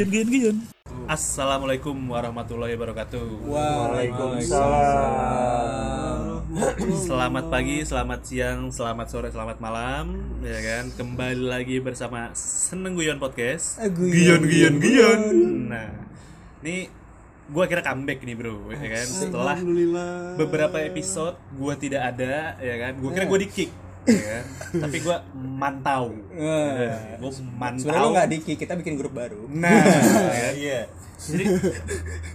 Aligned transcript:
Guyon 0.00 0.16
guyon 0.16 0.28
guyon. 0.32 0.56
Assalamualaikum 1.12 1.92
warahmatullahi 1.92 2.72
wabarakatuh. 2.72 3.20
Selamat 7.04 7.44
pagi, 7.52 7.84
selamat 7.84 8.20
siang, 8.24 8.72
selamat 8.72 9.06
sore, 9.12 9.28
selamat 9.28 9.60
malam, 9.60 10.16
ya 10.40 10.56
kan? 10.56 10.88
Kembali 10.96 11.44
lagi 11.44 11.84
bersama 11.84 12.32
Seneng 12.32 12.96
Guyon 12.96 13.20
Podcast. 13.20 13.76
Eh, 13.76 13.92
guyon, 13.92 14.48
guyon, 14.48 14.80
guyon. 14.80 15.20
Nah, 15.68 15.92
ini 16.64 16.88
gua 17.52 17.68
kira 17.68 17.84
comeback 17.84 18.24
nih 18.24 18.40
bro, 18.40 18.72
ya 18.72 18.80
kan? 18.80 19.04
Setelah 19.04 19.60
beberapa 20.40 20.80
episode 20.80 21.36
gua 21.60 21.76
tidak 21.76 22.08
ada, 22.16 22.56
ya 22.56 22.88
kan? 22.88 22.96
Gua 23.04 23.12
kira 23.12 23.28
gua 23.28 23.36
di 23.36 23.52
kick, 23.52 23.68
ya 24.04 24.22
kan? 24.22 24.44
Tapi 24.84 24.96
gua 25.00 25.16
mantau, 25.34 26.14
Eh. 26.32 27.16
gua 27.16 27.30
mantau. 27.52 27.82
Sebenarnya 27.82 28.00
lo 28.00 28.10
nggak 28.10 28.28
diki, 28.30 28.52
kita 28.54 28.74
bikin 28.74 28.94
grup 28.94 29.12
baru. 29.12 29.46
Nah, 29.46 29.82
ya? 30.32 30.50
Iya. 30.52 30.80
jadi 31.20 31.44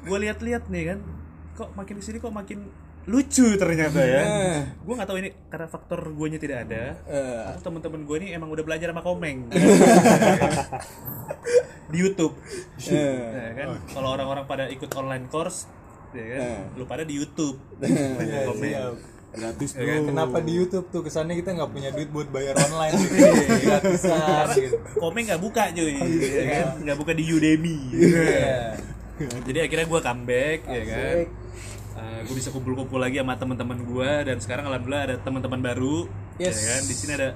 gue 0.05 0.17
lihat-lihat 0.21 0.67
nih 0.67 0.83
kan 0.85 0.97
kok 1.53 1.69
makin 1.73 1.97
ke 1.97 2.03
sini 2.03 2.17
kok 2.19 2.29
makin 2.29 2.69
lucu 3.05 3.55
ternyata 3.55 3.97
ya 3.97 4.21
Eh. 4.21 4.59
gue 4.77 4.93
nggak 4.93 5.05
tahu 5.05 5.17
ini 5.17 5.29
karena 5.47 5.65
faktor 5.65 6.11
guanya 6.11 6.37
tidak 6.37 6.65
ada 6.65 6.93
Eh. 7.03 7.41
atau 7.49 7.59
temen-temen 7.63 8.03
gue 8.03 8.15
ini 8.19 8.27
emang 8.31 8.47
udah 8.47 8.61
belajar 8.61 8.89
sama 8.89 9.01
komeng 9.01 9.49
di 11.85 11.97
YouTube 11.97 12.33
Eh. 12.83 13.15
ya 13.33 13.51
kan 13.55 13.67
kalau 13.87 14.13
orang-orang 14.13 14.43
pada 14.45 14.63
ikut 14.67 14.91
online 14.91 15.25
course 15.27 15.65
ya 16.11 16.25
kan 16.27 16.39
Eh. 16.41 16.59
lu 16.77 16.83
pada 16.85 17.01
di 17.01 17.15
YouTube 17.15 17.57
Iya, 17.79 18.45
komeng 18.45 18.71
gratis 19.35 19.69
Ya 19.71 19.79
bro. 19.79 19.87
Kan? 19.87 20.01
kenapa 20.09 20.37
di 20.39 20.51
YouTube 20.53 20.85
tuh? 20.89 21.01
Kesannya 21.01 21.35
kita 21.35 21.49
nggak 21.53 21.69
punya 21.69 21.89
duit 21.91 22.09
buat 22.09 22.27
bayar 22.27 22.55
online. 22.57 22.95
Gratisan. 23.65 24.47
Gitu 24.51 24.77
komeng 24.95 25.25
nggak 25.27 25.41
buka 25.41 25.63
cuy. 25.69 25.95
Ya 26.19 26.43
kan? 26.49 26.65
Nggak 26.81 26.97
buka 26.97 27.11
di 27.11 27.23
Udemy. 27.27 27.77
Iya. 27.91 28.79
jadi 29.47 29.59
akhirnya 29.63 29.85
gue 29.85 29.99
comeback 30.01 30.59
ya 30.65 30.83
kan? 30.85 31.17
Gue 32.25 32.35
bisa 32.35 32.49
kumpul-kumpul 32.49 32.97
lagi 32.97 33.21
sama 33.21 33.37
teman-teman 33.37 33.79
gue 33.79 34.11
dan 34.25 34.37
sekarang 34.41 34.65
alhamdulillah 34.65 35.03
ada 35.07 35.15
teman-teman 35.21 35.61
baru 35.61 36.09
Yes. 36.35 36.59
ya 36.59 36.63
kan? 36.67 36.81
Di 36.83 36.93
sini 36.93 37.11
ada 37.15 37.29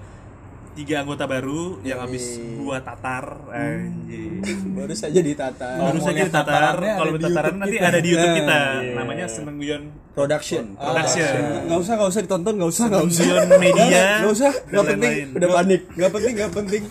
tiga 0.79 1.03
anggota 1.03 1.25
baru 1.25 1.83
yang 1.83 1.99
habis 1.99 2.23
gua 2.55 2.79
tatar 2.79 3.25
anjing 3.51 4.39
Baru 4.71 4.93
saja 4.93 5.19
ditata. 5.19 5.75
baru 5.77 5.99
saja 5.99 6.21
ditatar 6.23 6.75
kalau 6.79 7.11
tataran 7.17 7.55
nanti 7.57 7.75
kita. 7.75 7.85
ada 7.85 7.99
di 7.99 8.09
YouTube 8.09 8.33
kita 8.37 8.59
Iya. 8.79 8.95
namanya 8.95 9.25
seneng 9.27 9.59
guyon 9.59 9.83
Production. 10.09 10.63
production 10.73 11.35
nggak 11.67 11.79
usah 11.79 11.93
nggak 11.93 12.09
usah 12.09 12.21
ditonton 12.23 12.53
nggak 12.55 12.71
usah 12.71 12.85
nggak 12.87 13.05
usah 13.05 13.23
guyon 13.25 13.47
media 13.57 14.03
nggak 14.21 14.33
usah 14.33 14.51
dan 14.51 14.67
nggak 14.69 14.85
penting. 14.89 15.13
Udah 15.29 15.49
panik. 15.53 15.81
nggak 15.89 16.11
penting 16.11 16.33
nggak 16.33 16.51
penting 16.53 16.81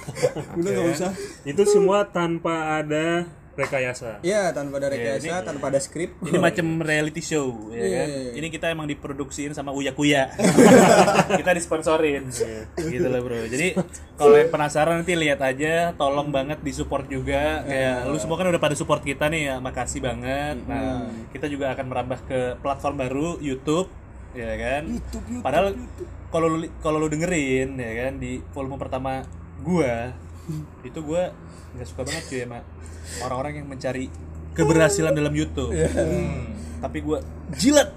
udah 0.54 0.70
nggak 0.70 0.88
usah 0.92 1.10
itu 1.42 1.62
semua 1.64 1.98
tanpa 2.06 2.54
ada 2.76 3.06
rekayasa. 3.58 4.22
Iya, 4.22 4.54
tanpa 4.54 4.78
ada 4.78 4.88
rekayasa, 4.94 5.26
ini- 5.26 5.46
tanpa 5.46 5.64
ada 5.74 5.80
skrip. 5.82 6.14
ini 6.22 6.38
macam 6.38 6.78
reality 6.78 7.18
show 7.18 7.74
ya 7.74 7.82
kan? 7.82 8.08
Iya. 8.08 8.30
ini 8.38 8.46
kita 8.48 8.70
emang 8.70 8.86
diproduksiin 8.86 9.52
sama 9.52 9.74
Uya 9.74 9.90
Kuya. 9.92 10.30
Kita 11.40 11.50
disponsorin. 11.52 12.30
Gitu 12.78 13.06
loh 13.06 13.20
bro. 13.20 13.42
Jadi 13.44 13.74
kalau 14.14 14.34
yang 14.38 14.48
penasaran 14.48 15.02
nanti 15.02 15.18
lihat 15.18 15.42
aja. 15.42 15.92
Tolong 15.98 16.30
banget 16.30 16.62
disupport 16.62 17.04
juga. 17.04 17.66
Kayak 17.66 18.08
lu 18.08 18.16
semua 18.16 18.38
kan 18.38 18.46
udah 18.48 18.62
pada 18.62 18.74
support 18.78 19.02
kita 19.02 19.26
nih 19.28 19.52
ya. 19.52 19.54
Makasih 19.58 20.00
banget. 20.00 20.56
Nah 20.64 21.10
kita 21.34 21.50
juga 21.50 21.74
akan 21.74 21.86
merambah 21.90 22.18
ke 22.24 22.40
platform 22.62 22.96
baru 22.96 23.28
YouTube 23.42 23.90
ya 24.32 24.54
kan? 24.54 24.82
Padahal 25.42 25.74
kalau 26.28 26.48
lu 26.52 26.68
kalau 26.78 27.00
lu 27.00 27.08
dengerin 27.08 27.74
ya 27.74 27.92
kan 28.06 28.12
di 28.20 28.44
volume 28.52 28.76
pertama 28.76 29.24
gua 29.64 30.12
itu 30.88 31.00
gua 31.00 31.32
nggak 31.72 31.86
suka 31.88 32.02
banget 32.04 32.24
cuy 32.28 32.40
sama 32.44 32.60
orang-orang 33.20 33.62
yang 33.62 33.66
mencari 33.66 34.06
keberhasilan 34.52 35.12
dalam 35.12 35.32
YouTube. 35.32 35.70
Hmm. 35.72 36.54
tapi 36.78 37.02
gua 37.02 37.18
jilat. 37.54 37.90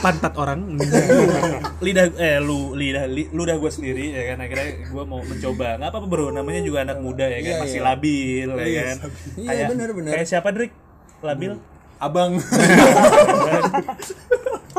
Pantat 0.00 0.32
orang. 0.38 0.80
Lidah 1.84 2.08
eh 2.16 2.40
lu 2.40 2.72
lidah 2.72 3.04
li, 3.04 3.28
ludah 3.28 3.60
gue 3.60 3.68
sendiri 3.68 4.16
ya 4.16 4.32
kan. 4.32 4.40
Akhirnya 4.40 4.80
gue 4.80 5.04
mau 5.04 5.20
mencoba. 5.20 5.76
Nggak 5.76 5.90
apa-apa 5.92 6.06
bro. 6.08 6.26
Namanya 6.32 6.64
juga 6.64 6.88
anak 6.88 7.04
muda 7.04 7.28
ya 7.28 7.42
kan. 7.42 7.52
Iya, 7.52 7.60
masih 7.60 7.80
iya. 7.80 7.84
labil 7.84 8.48
ya 8.48 8.56
kan. 8.56 8.96
Iya, 9.36 9.44
Kayak- 9.44 9.68
bener, 9.68 9.88
bener. 9.92 10.12
kayak 10.16 10.28
siapa 10.30 10.48
Drik? 10.56 10.72
Labil? 11.20 11.52
Abang. 12.00 12.32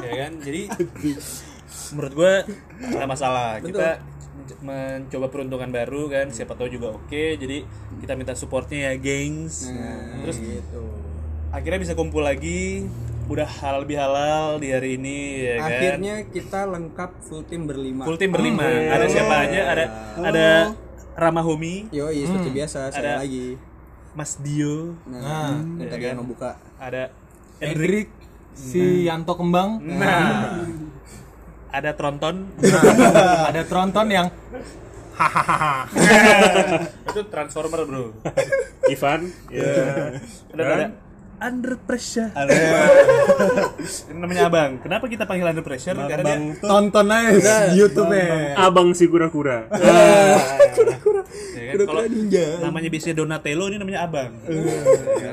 Ya 0.06 0.14
kan? 0.26 0.32
Jadi 0.42 0.62
menurut 1.94 2.14
gue 2.14 2.34
nggak 2.92 3.08
masalah. 3.08 3.62
Kita 3.62 3.88
men- 3.98 4.02
mencoba 4.60 5.28
peruntungan 5.28 5.70
baru 5.70 6.08
kan 6.08 6.28
siapa 6.30 6.54
tahu 6.54 6.70
juga 6.70 6.94
oke 6.94 7.24
jadi 7.36 7.66
kita 7.98 8.14
minta 8.14 8.34
supportnya 8.34 8.90
ya 8.90 8.94
gengs. 8.96 9.70
Nah, 9.70 10.22
terus 10.22 10.38
gitu. 10.38 10.84
akhirnya 11.50 11.80
bisa 11.80 11.94
kumpul 11.94 12.22
lagi 12.22 12.86
udah 13.26 13.48
halal 13.48 13.82
lebih 13.82 13.98
halal 13.98 14.60
di 14.60 14.70
hari 14.70 14.96
ini 14.96 15.18
ya 15.42 15.56
kan? 15.58 15.66
Akhirnya 15.68 16.16
kita 16.28 16.60
lengkap 16.68 17.12
full 17.22 17.42
tim 17.42 17.66
berlima. 17.66 18.06
full 18.06 18.20
tim 18.20 18.30
berlima. 18.30 18.62
Ada 18.62 19.06
siapa 19.10 19.36
aja? 19.44 19.62
Ada 19.68 19.86
ada 20.20 20.48
Rama 21.16 21.42
Homi 21.42 21.88
Yoi, 21.90 22.28
seperti 22.28 22.50
biasa, 22.52 22.92
saya 22.92 23.02
Ada- 23.16 23.18
lagi. 23.24 23.56
Mas 24.14 24.40
Dio. 24.40 24.96
Nah, 25.06 25.58
ini 25.58 25.82
Iya 25.82 25.92
tadi 25.92 26.04
kan? 26.04 26.12
yang 26.12 26.20
membuka. 26.22 26.52
ada 26.78 27.12
Hendrik 27.58 28.08
si 28.52 29.04
Yanto 29.04 29.36
Kembang. 29.36 29.80
Nah 29.82 30.60
ada 31.76 31.92
Tronton? 31.92 32.36
Ada 33.52 33.62
Tronton 33.68 34.08
yang 34.08 34.28
itu 37.08 37.22
Transformer 37.32 37.82
bro. 37.88 38.12
Ivan? 38.94 39.32
Ya 39.48 40.12
dan? 40.52 40.68
ada. 40.68 40.88
Under 41.36 41.76
Pressure. 41.76 42.32
Ini 44.12 44.20
namanya 44.20 44.48
abang. 44.48 44.80
Kenapa 44.80 45.08
kita 45.12 45.28
panggil 45.28 45.52
Under 45.52 45.64
Pressure? 45.68 45.96
Karena 45.96 46.24
dia 46.24 46.40
tonton 46.64 47.08
aja 47.12 47.72
di 47.72 47.80
YouTube 47.80 48.12
nya 48.12 48.56
abang 48.56 48.96
si 48.96 49.08
kura-kura 49.08 49.68
ya 51.56 51.64
kan, 51.72 51.76
kalau 51.88 52.02
namanya 52.62 52.90
biasanya 52.90 53.16
Donatello 53.18 53.66
ini 53.72 53.78
namanya 53.82 54.00
abang. 54.08 54.32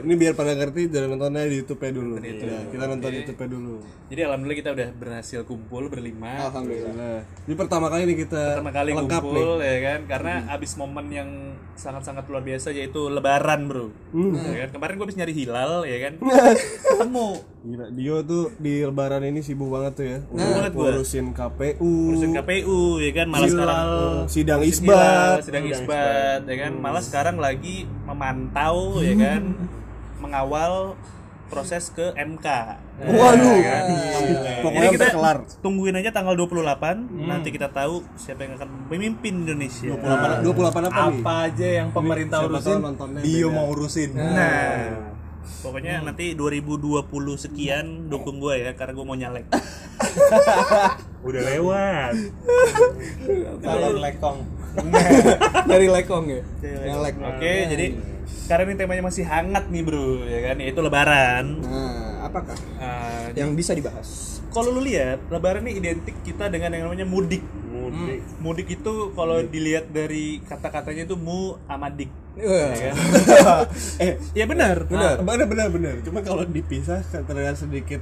Ini 0.02 0.14
biar 0.18 0.32
pada 0.34 0.52
ngerti 0.56 0.90
jangan 0.90 1.14
nontonnya 1.14 1.46
di 1.46 1.56
YouTube 1.62 1.82
dulu. 1.92 2.14
Ya, 2.20 2.60
kita 2.68 2.84
nonton 2.88 3.08
di 3.10 3.18
YouTube 3.22 3.42
dulu. 3.46 3.76
jadi 4.12 4.28
alhamdulillah 4.28 4.58
kita 4.60 4.70
udah 4.76 4.88
berhasil 4.92 5.40
kumpul 5.48 5.88
berlima. 5.88 6.52
Alhamdulillah. 6.52 6.92
Nah, 6.92 7.20
ini 7.48 7.54
pertama 7.56 7.86
kali 7.88 8.02
nih 8.04 8.16
kita 8.28 8.42
pertama 8.60 8.72
kali 8.74 8.90
lengkap 8.92 9.22
kumpul 9.24 9.56
nih. 9.56 9.68
ya 9.68 9.78
kan? 9.80 10.00
Karena 10.04 10.34
abis 10.52 10.72
momen 10.76 11.06
yang 11.08 11.28
sangat-sangat 11.76 12.28
luar 12.28 12.44
biasa 12.44 12.68
yaitu 12.76 13.08
lebaran 13.08 13.66
bro. 13.68 13.88
Ya 14.52 14.68
kan? 14.68 14.70
Kemarin 14.76 14.94
gue 15.00 15.06
habis 15.08 15.16
nyari 15.16 15.34
hilal 15.34 15.88
ya 15.88 15.98
kan? 16.08 16.12
Ketemu. 16.92 17.28
Gila, 17.62 17.86
Dio 17.94 18.16
tuh 18.26 18.50
di 18.58 18.82
lebaran 18.82 19.22
ini 19.22 19.38
sibuk 19.38 19.70
banget 19.70 19.92
tuh 19.94 20.06
ya. 20.10 20.18
banget 20.34 20.72
gua. 20.74 20.98
Ngurusin 20.98 21.30
KPU, 21.30 21.94
urusan 22.10 22.30
KPU 22.34 22.98
ya 22.98 23.10
kan? 23.14 23.26
Malah 23.30 23.48
sekarang 23.48 23.88
sidang 24.26 24.60
isbat. 24.66 25.46
sedang 25.46 25.64
isbat 25.70 25.81
ya 26.46 26.56
kan? 26.68 26.72
Malah 26.78 27.02
sekarang 27.02 27.36
lagi 27.40 27.88
memantau 28.06 29.00
ya 29.02 29.14
kan? 29.18 29.42
Mengawal 30.22 30.94
proses 31.52 31.92
ke 31.92 32.16
MK 32.16 32.46
Waduh. 33.04 33.56
Ya 33.60 33.68
kan? 33.68 33.84
Pokoknya 34.64 34.88
Jadi 34.88 34.96
kita 34.96 35.06
kelar. 35.12 35.38
tungguin 35.60 35.94
aja 36.00 36.10
tanggal 36.14 36.32
28 36.32 37.28
nanti 37.28 37.48
kita 37.52 37.68
tahu 37.68 38.00
siapa 38.16 38.48
yang 38.48 38.56
akan 38.56 38.88
memimpin 38.88 39.44
Indonesia. 39.44 39.92
28 39.92 40.48
28 40.48 40.48
apa, 40.48 40.80
nih? 40.80 40.90
apa 41.20 41.34
aja 41.44 41.68
yang 41.82 41.88
pemerintah 41.92 42.38
siapa 42.40 42.48
urusin 42.56 42.78
beda. 43.20 43.48
mau 43.52 43.66
urusin. 43.68 44.10
Nah, 44.16 44.76
pokoknya 45.60 45.94
nanti 46.00 46.32
2020 46.38 47.04
sekian 47.36 48.08
dukung 48.08 48.40
gue 48.40 48.54
ya 48.64 48.72
karena 48.72 48.92
gue 48.96 49.04
mau 49.04 49.18
nyalek. 49.18 49.44
udah 51.28 51.42
lewat. 51.52 52.12
Calon 53.60 53.96
lekong 54.00 54.61
Dari 55.70 55.86
lekong 55.86 56.26
ya. 56.26 56.42
Yang 56.62 56.98
lek. 57.00 57.14
Oke, 57.18 57.52
jadi 57.68 57.86
sekarang 58.24 58.66
ini 58.66 58.76
temanya 58.76 59.02
masih 59.02 59.24
hangat 59.24 59.64
nih 59.68 59.82
bro, 59.82 60.24
ya 60.24 60.40
kan? 60.44 60.56
Yaitu 60.56 60.80
Lebaran. 60.80 61.44
Nah, 61.60 61.92
apakah 62.22 62.56
Ah, 62.76 63.28
yang 63.32 63.52
bisa 63.52 63.72
dibahas? 63.72 64.40
kalau 64.48 64.68
lu 64.70 64.84
lihat, 64.84 65.16
Lebaran 65.28 65.64
ini 65.64 65.80
identik 65.80 66.12
kita 66.20 66.46
dengan 66.46 66.68
yang 66.70 66.84
namanya 66.86 67.04
mudik. 67.04 67.40
mudik 67.64 68.20
Mudik 68.38 68.68
itu 68.70 68.92
kalau 69.10 69.40
dilihat 69.42 69.88
dari 69.88 70.40
kata-katanya 70.42 71.04
itu 71.04 71.16
mu 71.16 71.56
amadik. 71.66 72.12
Wah. 72.34 72.72
Ya 72.72 72.92
kan? 72.92 72.96
Eh, 74.04 74.12
Ya 74.32 74.44
benar. 74.44 74.84
benar, 74.84 75.20
benar, 75.20 75.46
benar, 75.46 75.68
benar. 75.68 75.94
Cuma 76.00 76.20
kalau 76.20 76.44
dipisah 76.44 77.00
kan 77.02 77.24
terlihat 77.24 77.56
sedikit 77.56 78.00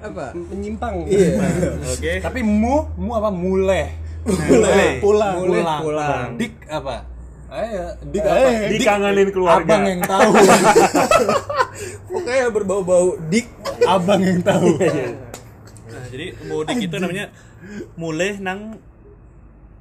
Apa? 0.00 0.34
menyimpang. 0.34 1.06
Iya. 1.06 1.38
Oke. 1.86 2.12
tapi 2.20 2.40
mu 2.40 2.90
mu 2.92 3.12
apa 3.12 3.30
mulai 3.30 3.94
Mulai. 4.24 4.98
Pulang. 4.98 5.34
Mulai 5.40 5.60
pulang 5.60 5.80
pulang. 5.82 6.28
dik 6.36 6.54
apa 6.66 6.96
Ayo, 7.52 7.84
Dik 8.08 8.22
apa? 8.22 8.48
dikangenin 8.66 9.28
keluarga 9.28 9.60
abang 9.68 9.84
yang 9.84 10.00
tahu 10.00 10.30
Pokoknya 12.08 12.46
berbau-bau 12.48 13.06
dik. 13.26 13.46
abang 13.84 14.20
yang 14.20 14.40
tahu 14.40 14.72
Nah, 15.84 16.04
jadi 16.08 16.26
mudik 16.42 16.78
itu 16.80 16.96
namanya 16.96 17.28
mulai 17.94 18.38
nang 18.38 18.80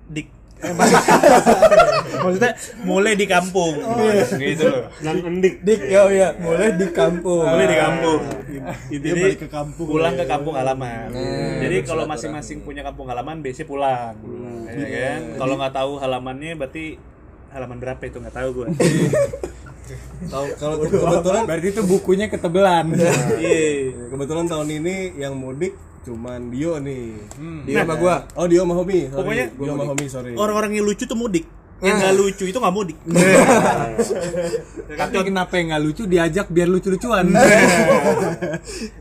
dik 0.06 0.28
Maksudnya 2.24 2.54
mulai 2.86 3.14
di 3.18 3.26
kampung. 3.26 3.74
gitu 4.38 4.66
loh. 4.70 4.84
Nang 5.02 5.18
endik. 5.26 5.66
Dik 5.66 5.82
ya 5.90 6.06
ya, 6.14 6.30
boleh 6.38 6.70
di 6.78 6.88
kampung. 6.94 7.46
Mulai 7.46 7.68
di 7.68 7.78
kampung. 7.78 8.22
Dia 8.92 9.00
Jadi 9.02 9.22
balik 9.22 9.40
ke 9.42 9.50
kampung 9.50 9.88
pulang 9.90 10.14
ke 10.14 10.26
kampung 10.30 10.56
halaman. 10.56 11.10
Nah, 11.10 11.60
Jadi 11.66 11.78
kalau 11.86 12.04
masing-masing 12.06 12.62
punya 12.62 12.86
kampung 12.86 13.10
halaman 13.10 13.42
biasanya 13.42 13.68
pulang. 13.68 14.14
Ya 14.70 14.88
kan? 14.88 15.20
Kalau 15.42 15.54
nggak 15.58 15.74
tahu 15.74 15.92
halamannya 15.98 16.54
berarti 16.56 16.86
halaman 17.52 17.78
berapa 17.82 18.04
itu 18.06 18.18
nggak 18.22 18.36
tahu 18.36 18.50
gue. 18.64 18.68
Tahu 20.32 20.46
kalau 20.56 20.76
kebetulan 20.88 21.44
Berarti 21.44 21.68
itu 21.74 21.82
bukunya 21.84 22.32
ketebelan. 22.32 22.96
Iya. 22.96 23.92
kebetulan 24.08 24.46
tahun 24.48 24.70
ini 24.80 25.20
yang 25.20 25.36
mudik 25.36 25.76
cuman 26.02 26.50
Dio 26.50 26.82
nih. 26.82 27.14
Dia 27.66 27.86
sama 27.86 27.96
gua. 27.98 28.16
Oh 28.34 28.46
Dio 28.50 28.66
sama 28.66 28.74
Homi. 28.78 29.00
Sorry. 29.08 29.18
Pokoknya 29.18 29.46
Dio 29.54 29.72
sama 29.74 29.86
Homi 29.94 30.06
sorry. 30.10 30.32
Orang-orang 30.34 30.72
yang 30.78 30.86
lucu 30.86 31.06
tuh 31.06 31.18
mudik. 31.18 31.46
Yang 31.82 31.98
nggak 31.98 32.14
lucu 32.14 32.44
itu 32.46 32.58
nggak 32.62 32.76
mudik. 32.78 32.98
Tapi 35.02 35.18
kenapa 35.26 35.54
yang 35.58 35.74
nggak 35.74 35.82
lucu 35.82 36.04
diajak 36.06 36.48
biar 36.54 36.70
lucu-lucuan? 36.70 37.26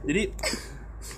Jadi 0.08 0.22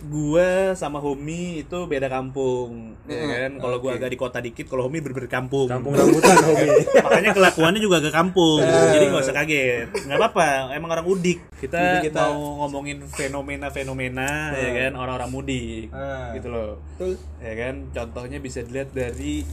gua 0.02 0.48
sama 0.72 0.96
Homi 0.96 1.60
itu 1.60 1.78
beda 1.84 2.06
kampung, 2.06 2.96
ya 3.04 3.18
kan? 3.46 3.52
Kalau 3.56 3.76
gua 3.78 3.94
agak 3.94 4.08
di 4.08 4.16
kota 4.16 4.38
dikit, 4.38 4.66
kalau 4.66 4.86
Homi 4.86 4.98
bener-bener 4.98 5.28
kampung. 5.28 5.66
Kampung 5.66 5.92
rambutan 5.92 6.36
hobi. 6.48 6.68
Makanya 6.96 7.30
kelakuannya 7.32 7.78
juga 7.78 7.96
agak 7.98 8.10
kampung. 8.12 8.62
Jadi 8.62 9.04
nggak 9.04 9.22
usah 9.22 9.36
kaget. 9.36 9.86
Nggak 9.92 10.18
apa-apa, 10.18 10.46
emang 10.72 10.90
orang 10.90 11.04
mudik. 11.04 11.38
Kita, 11.56 11.78
Jadi 11.98 12.08
kita- 12.08 12.24
mau 12.24 12.62
ngomongin 12.62 13.04
fenomena-fenomena 13.06 14.50
ya 14.52 14.70
kan 14.72 14.92
orang-orang 14.94 15.30
mudik. 15.30 15.86
Ah. 15.90 16.32
Gitu 16.32 16.48
loh. 16.48 16.80
Betul. 16.94 17.12
Ya 17.38 17.52
kan? 17.54 17.74
Contohnya 17.90 18.38
bisa 18.38 18.60
dilihat 18.60 18.90
dari 18.90 19.44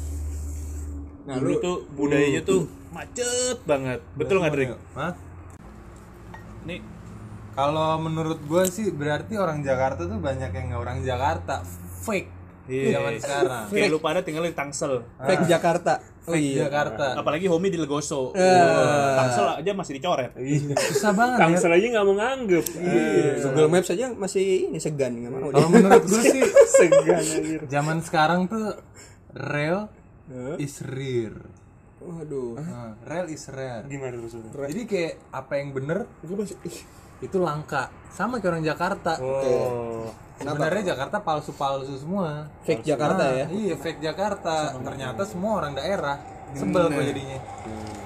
Nah, 1.24 1.38
dulu 1.38 1.52
lu- 1.52 1.62
tuh 1.62 1.78
budayanya 1.94 2.42
tuh 2.42 2.66
macet 2.90 3.62
banget. 3.64 4.02
Betul 4.14 4.42
nggak, 4.42 4.50
Drik? 4.52 4.70
Hah? 4.94 5.14
Nih, 6.66 6.82
Kalau 7.60 8.00
menurut 8.00 8.40
gue 8.42 8.64
sih 8.66 8.88
berarti 8.90 9.36
orang 9.36 9.60
Jakarta 9.60 10.08
tuh 10.08 10.16
banyak 10.18 10.48
yang 10.50 10.66
nggak 10.70 10.80
orang 10.80 10.98
Jakarta, 11.02 11.60
fake 12.00 12.40
Iya. 12.66 12.94
zaman 12.96 13.14
sekarang. 13.18 13.64
kayak 13.68 13.90
lu 13.90 13.98
pada 13.98 14.22
tinggal 14.22 14.46
di 14.46 14.54
Tangsel. 14.54 15.02
Fake 15.20 15.44
Jakarta. 15.44 15.98
Oh 16.24 16.32
Fake 16.32 16.54
iya. 16.54 16.70
Jakarta. 16.70 17.18
Apalagi 17.18 17.50
Homi 17.50 17.68
di 17.68 17.76
Legoso. 17.76 18.30
Eh. 18.32 18.46
Tangsel 19.18 19.58
aja 19.58 19.72
masih 19.74 19.98
dicoret. 19.98 20.32
Susah 20.88 21.12
banget 21.12 21.36
ya. 21.36 21.42
Tangsel 21.42 21.72
aja 21.74 21.86
nggak 21.90 22.06
mau 22.06 22.16
nganggep. 22.16 22.66
Google 23.42 23.68
Maps 23.68 23.90
aja 23.90 24.06
masih 24.14 24.70
ini 24.70 24.78
segan 24.78 25.18
nggak 25.18 25.32
mau. 25.34 25.50
Kalau 25.50 25.68
menurut 25.68 26.04
gue 26.06 26.22
sih 26.24 26.42
Segan 26.78 27.18
anjir. 27.18 27.60
zaman 27.66 27.98
sekarang 28.00 28.46
tuh 28.46 28.78
real 29.34 29.90
is 30.56 30.80
rare. 30.86 31.42
Waduh. 32.00 32.54
Nah, 32.56 32.96
real 33.02 33.28
is 33.28 33.50
rare. 33.50 33.84
Gimana 33.84 34.14
maksudnya? 34.16 34.54
Jadi 34.70 34.84
kayak 34.86 35.14
apa 35.34 35.54
yang 35.58 35.74
bener 35.74 36.06
itu 37.20 37.38
langka. 37.40 37.92
Sama 38.10 38.40
kayak 38.40 38.52
orang 38.56 38.64
Jakarta. 38.66 39.12
Oh. 39.20 40.10
Sebenarnya 40.40 40.96
Jakarta 40.96 41.20
palsu-palsu 41.20 42.00
semua. 42.00 42.48
Fake 42.64 42.84
Jakarta 42.88 43.24
Nah, 43.28 43.32
ya. 43.44 43.46
Iya, 43.52 43.76
fake 43.76 44.00
Jakarta. 44.00 44.72
Ternyata 44.80 45.22
semua 45.28 45.60
orang 45.60 45.76
daerah. 45.76 46.16
Sebel 46.56 46.90
gue 46.90 47.04
jadinya. 47.14 47.40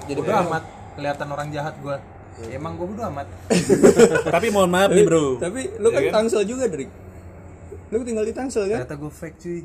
Jadi 0.04 0.20
Bodo 0.20 0.34
amat 0.44 0.64
kelihatan 0.98 1.28
orang 1.30 1.48
jahat 1.54 1.74
gue. 1.80 1.96
Ya, 2.34 2.58
emang 2.58 2.74
gue 2.74 2.86
bodo 2.90 3.06
amat. 3.14 3.30
Tapi 4.34 4.46
mohon 4.50 4.66
maaf 4.66 4.90
nih, 4.90 5.06
Bro. 5.06 5.38
Tapi 5.38 5.78
lu 5.78 5.88
kan 5.94 6.02
Tangsel 6.10 6.42
juga, 6.42 6.66
Drik. 6.66 6.90
Lu 7.86 8.00
tinggal 8.00 8.22
di 8.22 8.32
Tangsel 8.32 8.64
kan? 8.64 8.82
Ternyata 8.82 8.96
gue 8.96 9.12
fake 9.12 9.36
cuy. 9.38 9.60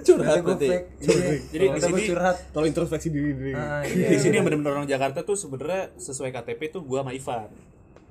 Curhat 0.00 0.36
gue 0.36 0.46
berarti. 0.46 0.68
fake. 0.68 0.86
Iya. 1.00 1.16
Jadi 1.48 1.64
di 1.66 1.80
sini- 1.80 2.06
curhat. 2.08 2.36
Kalau 2.48 2.66
introspeksi 2.66 3.08
diri 3.08 3.30
diri. 3.32 3.52
Ah, 3.52 3.82
Di 3.82 3.92
iya. 3.94 4.16
sini 4.16 4.34
yang 4.34 4.44
benar-benar 4.44 4.72
orang 4.74 4.86
Jakarta 4.86 5.20
tuh 5.22 5.34
sebenarnya 5.34 5.92
sesuai 5.94 6.30
KTP 6.30 6.60
tuh 6.70 6.82
gua 6.82 7.02
sama 7.02 7.12
Ivan. 7.12 7.48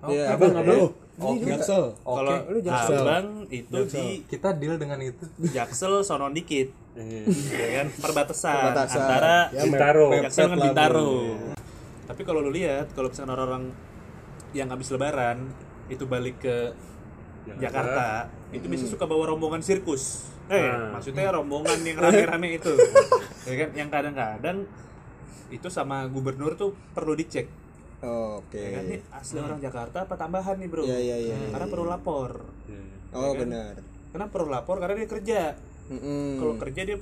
Iya. 0.03 0.23
Abang, 0.29 0.53
abang. 0.53 0.93
Oke. 1.17 1.45
Jaksel. 1.47 1.83
Kalau 1.97 2.33
lu 2.47 2.59
Jaksel. 2.61 2.97
abang 2.99 3.27
itu 3.49 3.77
di 3.87 4.05
Kita 4.23 4.53
deal 4.53 4.77
dengan 4.77 4.99
itu. 5.01 5.25
Jaksel 5.39 6.03
sono 6.03 6.29
dikit. 6.29 6.69
ya 6.97 7.67
kan 7.77 7.87
perbatasan, 7.93 8.73
Perbatasan. 8.73 8.97
antara 8.99 9.35
Ya, 9.51 9.61
Bintaro. 9.63 10.05
mepet 10.09 10.23
Jaksel 10.27 10.45
dengan 10.47 10.59
Bintaro. 10.65 11.09
Tapi 12.05 12.21
kalau 12.23 12.39
lu 12.39 12.49
lihat 12.49 12.93
kalau 12.93 13.09
misalkan 13.09 13.31
orang-orang 13.31 13.63
yang 14.51 14.65
habis 14.67 14.89
lebaran 14.89 15.49
itu 15.87 16.05
balik 16.05 16.39
ke 16.39 16.73
Jakarta, 17.55 18.05
itu 18.49 18.67
bisa 18.67 18.83
suka 18.83 19.03
bawa 19.03 19.31
rombongan 19.31 19.61
sirkus. 19.61 20.27
Eh, 20.47 20.59
Ah. 20.59 20.91
maksudnya 20.91 21.27
rombongan 21.29 21.79
yang 21.81 21.97
rame-rame 21.97 22.55
itu. 22.55 22.71
ya 23.47 23.53
kan 23.57 23.69
yang 23.73 23.87
kadang-kadang 23.87 24.67
itu 25.47 25.67
sama 25.67 26.03
gubernur 26.05 26.55
tuh 26.55 26.75
perlu 26.91 27.15
dicek. 27.15 27.47
Oke. 27.97 28.59
Ya 28.59 28.69
kan 28.77 28.83
ini 28.85 28.97
asli 29.09 29.39
orang 29.39 29.57
Jakarta 29.57 30.03
apa 30.03 30.15
tambahan 30.15 30.55
nih, 30.55 30.67
Bro? 30.67 30.83
Iya, 30.83 30.99
iya, 30.99 31.17
iya, 31.17 31.35
Karena 31.49 31.67
perlu 31.67 31.85
lapor. 31.85 32.31
Oh, 33.09 33.31
kan? 33.31 33.39
benar. 33.41 33.73
Kenapa 34.11 34.29
perlu 34.29 34.49
lapor? 34.49 34.77
Karena 34.77 34.95
dia 34.95 35.07
kerja. 35.07 35.41
Mm-mm. 35.87 36.35
Kalau 36.37 36.53
kerja 36.57 36.81
dia 36.83 36.97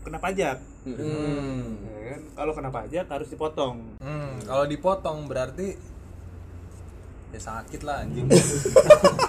kena 0.00 0.18
pajak. 0.18 0.58
Mm-mm. 0.86 1.62
Ya 1.84 2.02
kan? 2.10 2.20
Kalau 2.32 2.52
kena 2.54 2.70
pajak 2.70 3.06
harus 3.06 3.28
dipotong. 3.28 3.76
Hmm, 3.98 4.38
kalau 4.42 4.64
dipotong 4.64 5.26
berarti 5.26 5.74
ya 7.30 7.40
sakit 7.40 7.80
lah 7.82 8.02
anjing. 8.02 8.30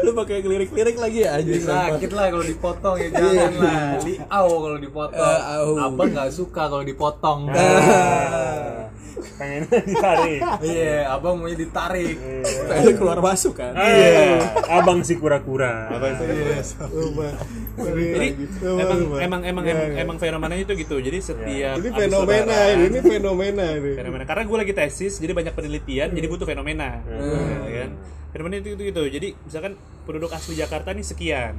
Lu 0.00 0.10
pakai 0.12 0.40
lirik-lirik 0.40 0.96
lagi 0.96 1.18
ya 1.20 1.36
anjing. 1.36 1.62
sakit 1.62 2.10
lah 2.10 2.26
kalau 2.28 2.44
dipotong 2.44 2.94
ya 2.96 3.08
jangan 3.10 3.52
lah. 3.56 3.82
Liau 4.00 4.48
kalau 4.56 4.78
dipotong. 4.78 5.18
Eh, 5.20 5.40
au. 5.56 5.70
Abang 5.80 6.10
nggak 6.10 6.30
suka 6.30 6.62
kalau 6.66 6.82
dipotong. 6.82 7.50
Pengen 9.36 9.64
ditarik. 9.88 10.40
Iya, 10.60 11.10
abang 11.10 11.36
maunya 11.36 11.56
ditarik. 11.58 12.16
Pengen 12.66 12.94
keluar 12.94 13.20
masuk 13.20 13.52
kan. 13.54 13.72
Iya. 13.74 14.40
Abang 14.70 15.00
si 15.00 15.16
kura-kura. 15.16 15.92
Jadi 17.80 18.28
emang 18.60 19.00
emang 19.18 19.40
emang 19.42 19.64
emang, 19.66 19.88
emang 19.98 20.16
fenomenanya 20.16 20.62
itu 20.62 20.74
gitu. 20.78 20.96
Jadi 21.00 21.18
setiap 21.18 21.76
Ini 21.76 21.88
fenomena 21.90 22.58
ini, 22.70 22.84
ini 22.86 22.98
fenomena 23.00 23.66
ini. 23.72 23.90
fenomena 23.92 24.24
karena 24.24 24.42
gue 24.44 24.58
lagi 24.58 24.72
tesis 24.72 25.16
jadi 25.16 25.32
banyak 25.32 25.52
penelitian 25.52 26.08
jadi 26.10 26.26
butuh 26.26 26.44
fenomena 26.44 27.00
kan 27.80 27.90
fenomena 28.30 28.56
itu 28.58 28.68
gitu, 28.72 28.82
gitu 28.86 29.02
jadi 29.10 29.28
misalkan 29.42 29.72
penduduk 30.00 30.30
asli 30.30 30.54
Jakarta 30.54 30.90
nih 30.90 31.02
sekian 31.02 31.54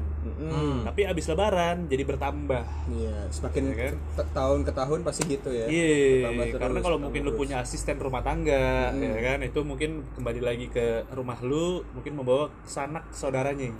tapi 0.84 1.01
abis 1.04 1.25
lebaran 1.28 1.90
jadi 1.90 2.06
bertambah 2.06 2.62
Iya, 2.92 3.25
semakin 3.30 3.62
Ya 3.63 3.75
kan? 3.75 3.94
tahun 4.32 4.60
ke 4.62 4.72
tahun 4.72 5.00
pasti 5.01 5.24
gitu 5.25 5.50
ya. 5.50 5.66
Iya, 5.66 5.90
Bertambah 6.22 6.46
terus, 6.46 6.62
karena 6.62 6.80
kalau 6.82 6.98
mungkin 7.00 7.22
lu 7.24 7.32
terus. 7.32 7.40
punya 7.40 7.56
asisten 7.58 7.98
rumah 7.98 8.22
tangga, 8.22 8.92
ya 8.92 9.22
kan, 9.24 9.40
itu 9.42 9.60
mungkin 9.63 9.90
kembali 10.13 10.42
lagi 10.44 10.68
ke 10.68 11.08
rumah 11.10 11.40
lu, 11.42 11.82
mungkin 11.96 12.13
membawa 12.13 12.51
sanak 12.62 13.10
saudaranya. 13.10 13.72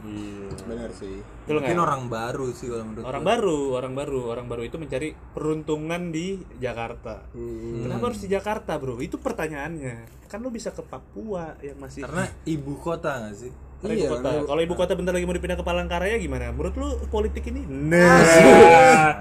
Benar 0.66 0.90
sih. 0.92 1.22
Betul 1.44 1.60
Mungkin 1.60 1.76
nggak? 1.76 1.86
orang 1.86 2.04
baru 2.08 2.48
sih 2.56 2.68
kalau 2.70 2.86
menurut 2.88 3.04
Orang 3.04 3.24
baru, 3.24 3.60
orang 3.76 3.94
baru, 3.94 4.22
orang 4.32 4.48
baru 4.48 4.62
itu 4.64 4.78
mencari 4.80 5.10
peruntungan 5.36 6.02
di 6.10 6.40
Jakarta. 6.58 7.28
Kenapa 7.84 8.04
harus 8.08 8.22
di 8.24 8.30
Jakarta, 8.32 8.80
bro? 8.80 8.98
Itu 8.98 9.20
pertanyaannya. 9.20 10.26
Kan 10.26 10.40
lu 10.40 10.50
bisa 10.50 10.72
ke 10.72 10.80
Papua 10.82 11.60
yang 11.60 11.76
masih 11.76 12.02
Karena 12.02 12.24
ibu 12.46 12.74
kota 12.80 13.26
nggak 13.26 13.36
sih? 13.36 13.52
Karena 13.82 13.94
ibu 13.98 14.04
Iya, 14.06 14.10
kota. 14.14 14.28
Kalau 14.46 14.62
ibu 14.62 14.74
kota 14.78 14.94
bentar 14.94 15.12
lagi 15.16 15.26
mau 15.26 15.36
dipindah 15.36 15.58
ke 15.58 15.66
Palangkaraya 15.66 16.16
gimana? 16.22 16.54
Menurut 16.54 16.76
lu 16.78 16.90
politik 17.10 17.44
ini? 17.50 17.66
Nah. 17.66 19.18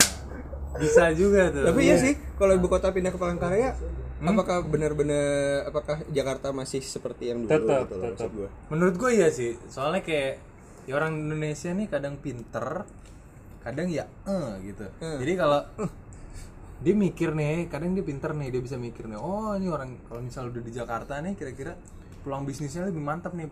Bisa 0.81 1.13
juga 1.13 1.53
tuh. 1.53 1.67
Tapi 1.67 1.81
iya 1.85 1.97
sih, 2.01 2.15
kalau 2.41 2.57
ibu 2.57 2.69
kota 2.71 2.89
pindah 2.95 3.13
ke 3.13 3.19
Palangkaraya, 3.21 3.77
apakah 4.21 4.65
benar-benar 4.65 5.69
apakah 5.69 6.01
Jakarta 6.09 6.53
masih 6.53 6.81
seperti 6.81 7.33
yang 7.33 7.45
dulu 7.45 7.53
Tetap, 7.53 7.81
gitu 7.89 7.95
loh, 7.97 8.05
tetap. 8.13 8.31
gua. 8.33 8.49
Menurut 8.73 8.95
gue 8.97 9.11
iya 9.17 9.29
sih. 9.29 9.57
Soalnya 9.69 10.01
kayak 10.01 10.41
ya 10.89 10.97
orang 10.97 11.29
Indonesia 11.29 11.69
nih 11.73 11.87
kadang 11.89 12.17
pinter, 12.21 12.89
kadang 13.61 13.89
ya 13.93 14.09
eh 14.25 14.49
gitu. 14.65 14.87
Jadi 15.01 15.33
kalau 15.37 15.61
dia 16.81 16.95
mikir 16.97 17.37
nih, 17.37 17.69
kadang 17.69 17.93
dia 17.93 18.05
pinter 18.05 18.33
nih, 18.33 18.49
dia 18.49 18.63
bisa 18.65 18.81
mikir 18.81 19.05
nih. 19.05 19.21
Oh 19.21 19.53
ini 19.57 19.69
orang 19.69 20.01
kalau 20.09 20.25
misal 20.25 20.49
udah 20.49 20.63
di 20.65 20.73
Jakarta 20.73 21.21
nih, 21.21 21.37
kira-kira 21.37 21.77
peluang 22.23 22.45
bisnisnya 22.49 22.89
lebih 22.89 23.03
mantap 23.03 23.33
nih. 23.37 23.49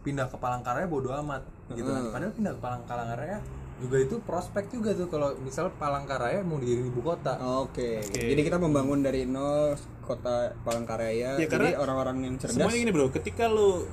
Pindah 0.00 0.32
ke 0.32 0.36
Palangkaraya 0.40 0.88
bodo 0.88 1.12
amat 1.12 1.44
gitu 1.76 1.88
kan. 1.88 2.08
Padahal 2.08 2.32
pindah 2.32 2.52
ke 2.56 2.60
Palangkaraya 2.60 3.38
juga 3.80 3.96
itu 3.96 4.16
prospek 4.20 4.68
juga 4.68 4.92
tuh 4.92 5.08
kalau 5.08 5.32
misal 5.40 5.72
Palangkaraya 5.76 6.44
mau 6.44 6.60
dijadiin 6.60 6.92
ibu 6.92 7.00
kota. 7.00 7.36
Oke. 7.64 8.04
Jadi 8.12 8.40
kita 8.44 8.60
membangun 8.60 9.00
dari 9.00 9.24
nol 9.24 9.76
kota 10.04 10.52
Palangkaraya. 10.64 11.40
Ya, 11.40 11.44
jadi 11.44 11.48
karena 11.48 11.70
orang-orang 11.80 12.16
yang 12.28 12.34
cerdas. 12.36 12.60
Semuanya 12.60 12.78
gini 12.80 12.92
bro, 12.92 13.08
ketika 13.12 13.48
lu 13.48 13.88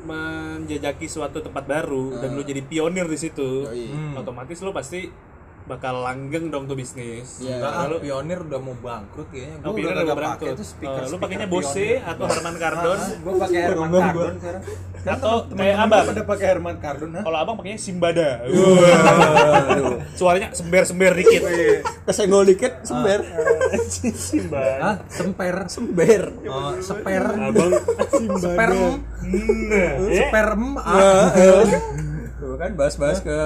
menjajaki 0.00 1.04
suatu 1.12 1.44
tempat 1.44 1.68
baru 1.68 2.24
dan 2.24 2.32
lu 2.32 2.40
jadi 2.40 2.64
pionir 2.64 3.04
di 3.04 3.18
situ, 3.20 3.68
Yoi. 3.68 4.16
otomatis 4.16 4.56
lu 4.64 4.72
pasti 4.72 5.12
bakal 5.70 6.02
langgeng 6.02 6.50
dong 6.50 6.66
tuh 6.66 6.74
bisnis. 6.74 7.38
Iya. 7.38 7.62
Enggak, 7.62 7.72
ah, 7.72 7.98
pionir 8.02 8.38
udah 8.42 8.60
mau 8.60 8.74
bangkrut 8.74 9.28
kayaknya. 9.30 9.56
Oh, 9.62 9.70
Gue 9.70 9.78
Pionir 9.78 9.86
udah 9.86 9.94
udah 9.94 10.04
gak 10.04 10.18
berangkat. 10.18 10.42
pakai 10.42 10.58
tuh 10.58 10.66
speaker. 10.66 11.02
lu 11.06 11.16
pakainya 11.22 11.46
Bose 11.46 11.86
atau 12.02 12.24
Harman 12.26 12.56
Kardon 12.58 12.98
Gue 13.22 13.32
pakai 13.38 13.60
Herman 13.62 13.90
Kardon 13.94 14.34
sekarang. 14.34 14.62
atau 15.00 15.34
kayak 15.48 15.76
abang. 15.78 16.04
Udah 16.10 16.26
pakai 16.26 16.46
Herman 16.50 16.76
Kardon, 16.82 17.10
ha? 17.14 17.20
Kalau 17.22 17.38
abang 17.38 17.54
pakainya 17.54 17.78
Simbada. 17.78 18.28
Suaranya 20.18 20.48
sember-sember 20.50 21.12
dikit. 21.14 21.42
Kesenggol 22.04 22.44
dikit 22.50 22.72
sember. 22.82 23.22
Simba. 24.18 24.62
Hah? 24.82 24.96
Semper. 25.06 25.56
Sember. 25.70 26.22
Oh, 26.50 26.74
seper. 26.82 27.22
Abang 27.30 27.70
Sperm. 28.40 29.04
Nah, 29.70 29.92
eh, 30.10 30.18
Sperm. 30.26 30.62
Ah. 30.80 31.30
Tuh 32.40 32.56
kan 32.56 32.70
bahas-bahas 32.74 33.20
ke 33.20 33.38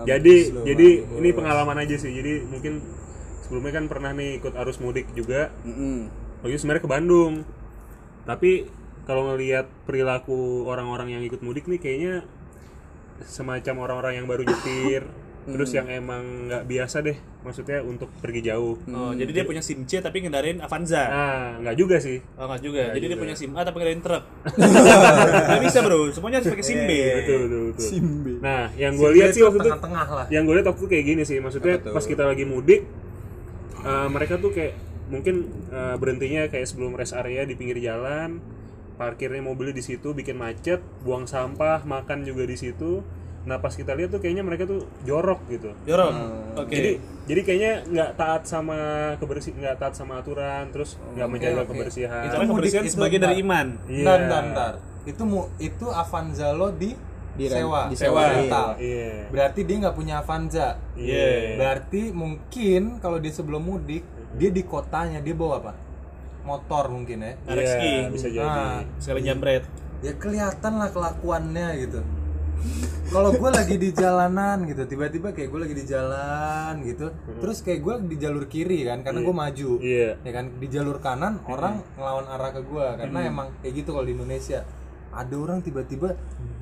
Jadi 0.08 0.36
jadi 0.64 0.88
ini 1.20 1.30
pengalaman 1.36 1.76
aja 1.84 2.00
sih. 2.00 2.10
Jadi 2.16 2.48
mungkin 2.48 2.80
sebelumnya 3.44 3.84
kan 3.84 3.86
pernah 3.92 4.16
nih 4.16 4.40
ikut 4.40 4.56
arus 4.56 4.80
mudik 4.80 5.12
juga. 5.12 5.52
Waktu 6.42 6.56
itu 6.56 6.60
sebenarnya 6.64 6.84
ke 6.88 6.92
Bandung. 6.92 7.44
Tapi 8.24 8.52
kalau 9.04 9.34
ngelihat 9.34 9.68
perilaku 9.84 10.64
orang-orang 10.70 11.20
yang 11.20 11.24
ikut 11.28 11.44
mudik 11.44 11.68
nih 11.68 11.82
kayaknya 11.82 12.24
semacam 13.28 13.86
orang-orang 13.86 14.14
yang 14.22 14.26
baru 14.26 14.48
nyetir, 14.48 15.06
terus 15.42 15.74
yang 15.74 15.90
emang 15.90 16.50
nggak 16.52 16.64
biasa 16.70 17.02
deh, 17.02 17.18
maksudnya 17.42 17.82
untuk 17.82 18.14
pergi 18.22 18.46
jauh. 18.46 18.78
Oh, 18.94 19.12
jadi 19.18 19.32
dia 19.34 19.44
punya 19.46 19.66
SIM 19.66 19.90
C 19.90 19.98
tapi 19.98 20.22
ngendarin 20.22 20.62
Avanza. 20.62 21.02
Nah, 21.10 21.50
nggak 21.66 21.76
juga 21.78 21.98
sih. 21.98 22.22
Oh, 22.38 22.46
enggak 22.46 22.62
juga. 22.62 22.84
jadi 22.94 23.06
dia 23.10 23.18
juga. 23.18 23.24
punya 23.26 23.36
SIM 23.38 23.52
A 23.58 23.62
tapi 23.66 23.76
ngendarin 23.82 24.04
truk. 24.06 24.24
Nggak 25.50 25.62
bisa, 25.66 25.80
Bro. 25.82 26.00
Semuanya 26.14 26.38
harus 26.42 26.54
pakai 26.54 26.66
SIM 26.66 26.82
B. 26.86 26.92
Betul, 26.94 27.38
betul, 27.46 27.64
betul. 27.74 27.88
Simbe. 27.90 28.34
Nah, 28.42 28.70
yang 28.78 28.94
gue 28.98 29.10
lihat 29.18 29.34
sih 29.34 29.42
waktu 29.42 29.58
itu 29.62 29.70
tengah-tengah 29.70 30.08
lah 30.10 30.26
yang 30.34 30.44
gue 30.48 30.56
lihat 30.58 30.68
waktu 30.70 30.82
itu 30.82 30.90
kayak 30.90 31.06
gini 31.06 31.24
sih 31.28 31.38
maksudnya 31.38 31.76
pas 31.82 32.06
kita 32.06 32.24
lagi 32.26 32.44
mudik 32.48 32.82
eh, 33.82 34.08
mereka 34.10 34.38
tuh 34.38 34.52
kayak 34.54 34.74
mungkin 35.12 35.50
eh, 35.70 35.96
berhentinya 35.98 36.48
kayak 36.48 36.68
sebelum 36.70 36.96
rest 36.96 37.14
area 37.14 37.44
di 37.44 37.54
pinggir 37.58 37.78
jalan 37.82 38.40
parkirnya 38.96 39.42
mobilnya 39.42 39.74
di 39.74 39.84
situ 39.84 40.14
bikin 40.14 40.38
macet 40.38 40.80
buang 41.02 41.26
sampah 41.26 41.84
makan 41.84 42.22
juga 42.22 42.46
di 42.46 42.58
situ 42.58 43.02
nah 43.42 43.58
pas 43.58 43.74
kita 43.74 43.98
lihat 43.98 44.14
tuh 44.14 44.22
kayaknya 44.22 44.46
mereka 44.46 44.70
tuh 44.70 44.86
jorok 45.02 45.42
gitu 45.50 45.74
Jorok. 45.84 46.14
Oke. 46.62 46.70
jadi 46.70 46.92
jadi 47.26 47.42
kayaknya 47.42 47.74
nggak 47.90 48.12
taat 48.14 48.44
sama 48.46 48.78
kebersih 49.18 49.58
nggak 49.58 49.82
taat 49.82 49.94
sama 49.94 50.22
aturan 50.22 50.70
terus 50.70 50.94
nggak 51.18 51.26
menjaga 51.26 51.64
kebersihan 51.66 52.30
Itu 52.30 52.36
kebersihan 52.38 52.54
Mudik 52.54 52.74
itu 52.86 52.94
sebagai 52.94 53.18
dari 53.18 53.36
iman. 53.42 53.68
Iya. 53.90 54.06
Bentar, 54.06 54.42
bentar. 54.46 54.74
Itu 55.02 55.22
mu 55.26 55.50
itu 55.58 55.90
Avanza 55.90 56.54
lo 56.54 56.70
di, 56.70 56.94
Di 57.32 57.50
sewa, 57.50 57.90
disewa, 57.90 58.22
sewa 58.22 58.22
rental. 58.30 58.70
iya 58.78 59.26
Berarti 59.34 59.60
dia 59.66 59.76
nggak 59.82 59.96
punya 59.96 60.14
Avanza. 60.22 60.68
Iya. 60.94 61.58
Berarti 61.58 62.02
mungkin 62.14 62.82
kalau 63.00 63.18
dia 63.18 63.34
sebelum 63.34 63.64
mudik, 63.64 64.06
dia 64.38 64.54
di 64.54 64.62
kotanya 64.62 65.18
dia 65.18 65.34
bawa 65.34 65.66
apa? 65.66 65.74
Motor 66.44 66.94
mungkin 66.94 67.26
ya. 67.26 67.34
Ski. 67.48 67.90
Iya, 67.90 68.10
bisa 68.12 68.28
jadi 68.30 68.46
Nah, 68.46 68.86
Sekali 69.02 69.22
jambret. 69.24 69.64
ya 70.02 70.14
kelihatan 70.14 70.74
lah 70.78 70.90
kelakuannya 70.90 71.68
gitu. 71.80 72.02
Kalau 73.12 73.36
gue 73.36 73.50
lagi 73.52 73.76
di 73.76 73.92
jalanan 73.92 74.64
gitu, 74.64 74.88
tiba-tiba 74.88 75.36
kayak 75.36 75.52
gue 75.52 75.60
lagi 75.68 75.76
di 75.76 75.84
jalan 75.84 76.80
gitu, 76.88 77.12
terus 77.44 77.60
kayak 77.60 77.84
gue 77.84 77.96
di 78.08 78.16
jalur 78.16 78.48
kiri 78.48 78.88
kan, 78.88 79.04
karena 79.04 79.20
gue 79.20 79.36
maju, 79.36 79.72
Iya. 79.84 80.16
ya 80.24 80.32
kan 80.32 80.46
di 80.56 80.68
jalur 80.72 81.04
kanan 81.04 81.44
orang 81.44 81.84
ngelawan 82.00 82.24
arah 82.32 82.56
ke 82.56 82.62
gue, 82.64 82.88
karena 82.96 83.20
emang 83.28 83.48
kayak 83.60 83.74
gitu 83.84 83.90
kalau 83.92 84.08
di 84.08 84.16
Indonesia. 84.16 84.64
Ada 85.12 85.36
orang 85.36 85.60
tiba-tiba 85.60 86.16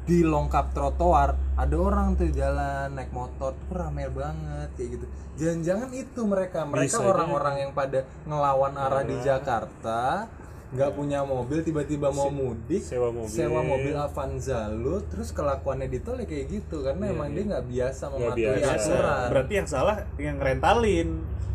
di 0.10 0.26
longkap 0.26 0.74
trotoar, 0.74 1.38
ada 1.54 1.76
orang 1.78 2.18
tuh 2.18 2.34
jalan 2.34 2.98
naik 2.98 3.14
motor, 3.14 3.54
tuh 3.54 3.70
rame 3.78 4.10
banget 4.10 4.74
kayak 4.74 4.90
gitu. 4.98 5.06
Jangan-jangan 5.38 5.90
itu 5.94 6.22
mereka, 6.26 6.66
mereka 6.66 6.98
orang-orang 6.98 7.56
yang 7.62 7.72
pada 7.78 8.10
ngelawan 8.26 8.74
arah 8.74 9.06
di 9.06 9.22
Jakarta, 9.22 10.26
nggak 10.70 10.92
punya 10.94 11.26
mobil 11.26 11.66
tiba-tiba 11.66 12.14
mau 12.14 12.30
mudik 12.30 12.86
sewa 12.86 13.10
mobil. 13.10 13.34
sewa 13.34 13.66
mobil 13.66 13.98
Avanza 13.98 14.70
lu 14.70 15.02
terus 15.10 15.34
kelakuannya 15.34 15.90
di 15.90 15.98
tol 15.98 16.22
ya 16.22 16.30
kayak 16.30 16.46
gitu 16.46 16.86
karena 16.86 17.10
emang 17.10 17.34
dia 17.34 17.44
nggak 17.50 17.66
biasa 17.66 18.04
mematuhi 18.14 18.46
biasa. 18.54 18.70
aturan 18.78 19.28
Berarti 19.34 19.54
yang 19.58 19.68
salah 19.68 19.98
yang 20.22 20.38
rentalin. 20.38 21.10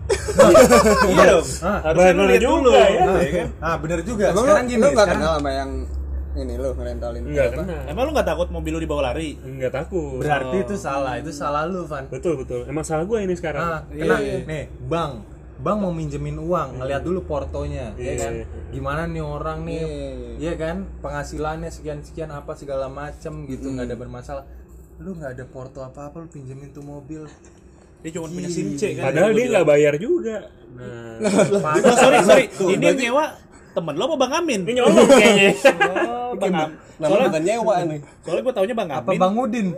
iya 1.15 1.25
dong. 1.33 1.47
Harusnya 1.63 2.13
lu 2.13 2.23
bener 2.27 2.37
juga 2.37 2.45
dulu 2.45 2.71
ya. 2.75 2.87
ya 2.93 3.31
kan? 3.33 3.49
ah 3.63 3.77
bener 3.81 4.01
juga 4.05 4.25
Emang 4.35 4.45
sekarang 4.45 4.65
lu, 4.67 4.71
gini 4.75 4.81
lu 4.83 4.85
gak 4.85 4.93
sekarang 4.99 5.17
kenal 5.17 5.35
sama 5.41 5.51
yang 5.55 5.71
ini 6.35 6.55
lu 6.59 6.69
ngerentalin 6.75 7.23
nggak 7.25 7.47
apa? 7.47 7.63
kena 7.63 7.79
Emang 7.89 8.03
lu 8.05 8.11
nggak 8.13 8.29
takut 8.29 8.49
mobil 8.51 8.73
lu 8.75 8.81
dibawa 8.83 9.03
lari? 9.15 9.31
nggak 9.39 9.73
takut 9.73 10.19
berarti 10.21 10.57
itu 10.61 10.75
salah 10.75 11.15
itu 11.17 11.31
salah 11.31 11.63
lu 11.65 11.87
Van 11.87 12.05
betul 12.11 12.35
betul 12.37 12.67
emang 12.67 12.83
salah 12.85 13.07
gue 13.07 13.19
ini 13.23 13.35
sekarang 13.39 13.63
ah 13.63 13.81
kena 13.87 14.17
nih 14.21 14.65
bang 14.91 15.13
bang 15.57 15.77
mau 15.77 15.91
minjemin 15.91 16.35
uang 16.37 16.77
ngeliat 16.77 17.01
dulu 17.01 17.23
portonya 17.23 17.95
ya 17.95 18.15
kan 18.17 18.33
gimana 18.69 19.07
nih 19.07 19.23
orang 19.23 19.63
nih 19.63 19.79
Iya. 19.79 19.89
Iya 20.35 20.53
kan 20.57 20.77
penghasilannya 20.99 21.71
sekian 21.71 22.03
sekian 22.03 22.29
apa 22.29 22.53
segala 22.53 22.87
macem 22.87 23.47
gitu 23.47 23.71
nggak 23.71 23.87
ada 23.87 23.97
bermasalah 23.97 24.45
lu 24.97 25.15
nggak 25.15 25.31
ada 25.33 25.45
porto 25.45 25.81
apa 25.81 26.07
apa 26.07 26.17
lu 26.19 26.29
pinjemin 26.29 26.71
tuh 26.71 26.83
mobil 26.83 27.23
Dia 28.01 28.11
cuma 28.13 28.29
punya 28.29 28.47
SIM 28.47 28.77
C 28.77 28.93
kan. 28.95 29.09
Padahal 29.09 29.33
dia 29.33 29.47
nggak 29.49 29.65
bayar 29.65 29.95
juga. 29.97 30.53
Nah, 30.77 31.25
Oh, 31.81 31.97
sorry, 31.97 32.21
sorry. 32.21 32.45
Ini 32.53 32.85
yang 32.85 32.99
nyewa 33.01 33.33
temen 33.73 33.95
lo 33.97 34.05
apa 34.05 34.17
Bang 34.21 34.33
Amin? 34.37 34.61
ini 34.61 34.77
nyolong 34.77 35.09
kayaknya. 35.09 35.51
Oh, 36.05 36.37
Bang 36.37 36.53
Amin. 36.53 36.71
Nama 36.95 37.09
Soalnya, 37.09 37.27
bukan 37.27 37.43
nyewa 37.43 37.75
nih. 37.87 38.01
soalnya 38.21 38.43
gue 38.43 38.53
taunya 38.53 38.75
Bang 38.77 38.91
apa 38.93 39.09
Amin. 39.09 39.19
bang 39.19 39.35
Udin 39.35 39.69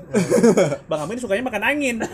Bang 0.84 1.00
Amin 1.00 1.16
sukanya 1.16 1.44
makan 1.46 1.62
angin. 1.62 1.96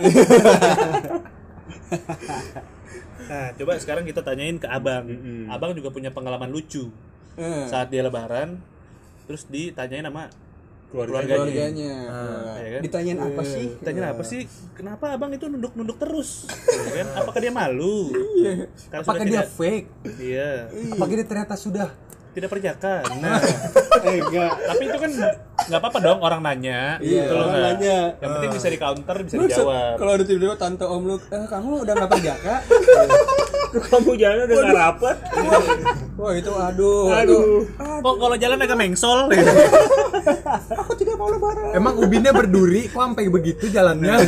nah, 3.25 3.49
coba 3.53 3.73
sekarang 3.77 4.03
kita 4.03 4.21
tanyain 4.21 4.57
ke 4.57 4.67
Abang. 4.67 5.07
Abang 5.47 5.73
juga 5.73 5.89
punya 5.89 6.09
pengalaman 6.09 6.49
lucu 6.49 6.89
Eh, 7.33 7.65
saat 7.65 7.89
dia 7.89 8.01
lebaran. 8.01 8.61
Terus 9.25 9.47
ditanyain 9.47 10.03
sama 10.03 10.29
Keluarga. 10.87 11.25
keluarganya. 11.25 11.33
keluarganya 11.33 11.93
ya 12.59 12.69
kan? 12.69 12.81
ditanyain 12.83 13.17
apa 13.19 13.43
sih 13.43 13.67
Ditanyain 13.75 14.09
apa 14.11 14.23
sih? 14.23 14.41
Kenapa 14.73 15.05
Abang 15.11 15.31
itu 15.31 15.47
nunduk-nunduk 15.47 15.97
terus? 15.97 16.45
Ya 16.69 16.93
kan? 16.95 17.09
Apakah 17.17 17.41
dia 17.41 17.49
malu? 17.51 18.13
Karena 18.87 19.01
apakah 19.01 19.25
dia 19.25 19.41
tidak- 19.41 19.51
fake 19.51 19.87
Iya. 20.21 20.51
apakah 20.91 21.15
dia 21.15 21.25
ternyata 21.25 21.55
sudah 21.55 21.89
Tidak 22.33 22.49
perjaka. 22.49 23.05
Nah, 23.21 23.41
Eh 24.09 24.17
enggak. 24.19 24.53
tapi 24.63 24.83
itu 24.83 24.99
kan 24.99 25.13
nggak 25.65 25.81
apa-apa 25.81 25.99
dong 26.01 26.19
orang 26.21 26.41
nanya. 26.41 26.81
Iya, 26.99 27.23
Gitu 27.23 27.33
orang 27.35 27.51
nanya. 27.53 27.97
Yang 28.17 28.31
penting 28.33 28.51
bisa 28.53 28.69
di 28.69 28.79
counter, 28.79 29.17
bisa 29.21 29.35
se- 29.35 29.43
dijawab. 29.43 29.95
Kalau 29.97 30.13
ada 30.13 30.25
tiba-tiba 30.25 30.55
tante 30.57 30.85
om 30.85 31.03
lu, 31.05 31.17
eh 31.19 31.45
kamu 31.45 31.71
udah 31.83 31.93
nggak 31.95 32.11
perjaka? 32.11 32.55
Kamu 33.73 34.11
jalan 34.15 34.37
udah 34.43 34.57
nggak 34.59 34.77
rapet. 34.77 35.17
Wah 36.13 36.33
itu 36.33 36.53
aduh, 36.53 37.09
Aduh. 37.11 37.65
Kok 37.75 38.15
kalau 38.17 38.37
jalan 38.37 38.59
agak 38.59 38.77
mengsol? 38.77 39.27
gitu. 39.29 39.51
Aku 40.77 40.93
tidak 40.95 41.17
mau 41.17 41.27
lebaran. 41.27 41.73
Emang 41.73 41.97
ubinnya 41.97 42.31
berduri 42.31 42.87
kok 42.87 43.01
sampai 43.01 43.27
begitu 43.27 43.67
jalannya? 43.67 44.21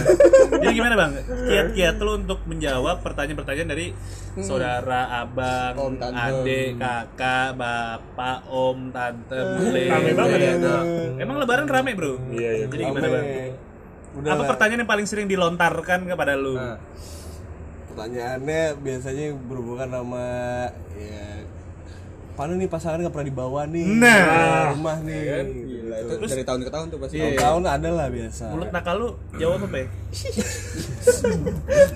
Jadi 0.54 0.72
gimana 0.72 0.94
bang? 0.96 1.12
Kiat-kiat 1.44 1.96
lu 1.98 2.12
untuk 2.18 2.40
menjawab 2.44 3.00
pertanyaan-pertanyaan 3.00 3.68
dari 3.68 3.86
saudara, 4.36 5.20
abang, 5.20 5.74
Om, 5.76 5.94
tante. 5.94 6.18
adik, 6.18 6.68
kakak, 6.74 7.54
bapak, 7.54 8.38
om, 8.48 8.90
tante, 8.90 9.38
bule. 9.54 9.82
Rame 9.86 10.10
banget 10.12 10.38
ya. 10.40 10.52
Ada. 10.56 10.76
Emang 11.20 11.36
lebaran 11.38 11.66
rame 11.66 11.92
bro? 11.92 12.18
Iya, 12.32 12.50
iya. 12.54 12.66
Jadi 12.66 12.82
gimana 12.82 13.06
bang? 13.06 13.24
Udah 14.14 14.30
Apa 14.30 14.40
lah. 14.40 14.48
pertanyaan 14.48 14.80
yang 14.80 14.90
paling 14.90 15.06
sering 15.06 15.26
dilontarkan 15.26 16.06
kepada 16.06 16.34
lu? 16.34 16.54
Nah, 16.54 16.78
Pertanyaannya 17.94 18.62
biasanya 18.82 19.38
berhubungan 19.46 19.86
sama 19.88 20.26
ya 20.92 21.46
Mana 22.34 22.58
nih 22.58 22.66
pasangan 22.66 22.98
nggak 22.98 23.14
pernah 23.14 23.30
dibawa 23.30 23.62
nih 23.64 23.86
Nah. 23.94 24.74
rumah 24.74 24.98
nih 25.00 25.46
Gila, 25.46 25.96
itu 25.96 26.26
dari 26.26 26.42
tahun 26.42 26.60
ke 26.60 26.70
tahun 26.74 26.86
tuh 26.90 26.98
pasti. 26.98 27.14
Iya. 27.16 27.38
tahun 27.38 27.62
ada 27.62 27.88
lah 27.88 28.10
biasa 28.10 28.44
Mulut 28.50 28.70
nakal 28.74 28.94
lu 28.98 29.08
jawab 29.38 29.62
apa 29.62 29.76
ya? 29.78 29.86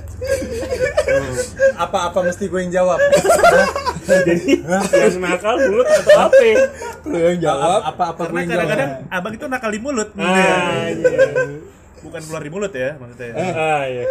apa-apa 1.78 2.18
mesti 2.24 2.44
gue 2.46 2.60
yang 2.60 2.72
jawab. 2.74 2.98
Jadi 4.04 4.62
yang 4.62 5.18
nakal 5.18 5.54
mulut 5.58 5.86
atau 5.86 6.18
apa? 6.20 6.38
Lu 7.06 7.18
yang 7.18 7.38
jawab. 7.40 7.80
Apa-apa 7.84 8.22
gue 8.24 8.28
Karena 8.28 8.38
yang 8.38 8.48
jawab. 8.48 8.62
kadang-kadang 8.64 8.90
abang 9.10 9.32
itu 9.34 9.46
nakal 9.46 9.70
di 9.70 9.80
mulut. 9.80 10.08
Ah, 10.14 10.86
iya. 10.86 11.18
Bukan 12.00 12.20
keluar 12.20 12.40
di 12.40 12.50
mulut 12.50 12.72
ya 12.72 12.94
maksudnya. 12.94 13.32
Ah, 13.50 13.82
iya. 13.84 14.04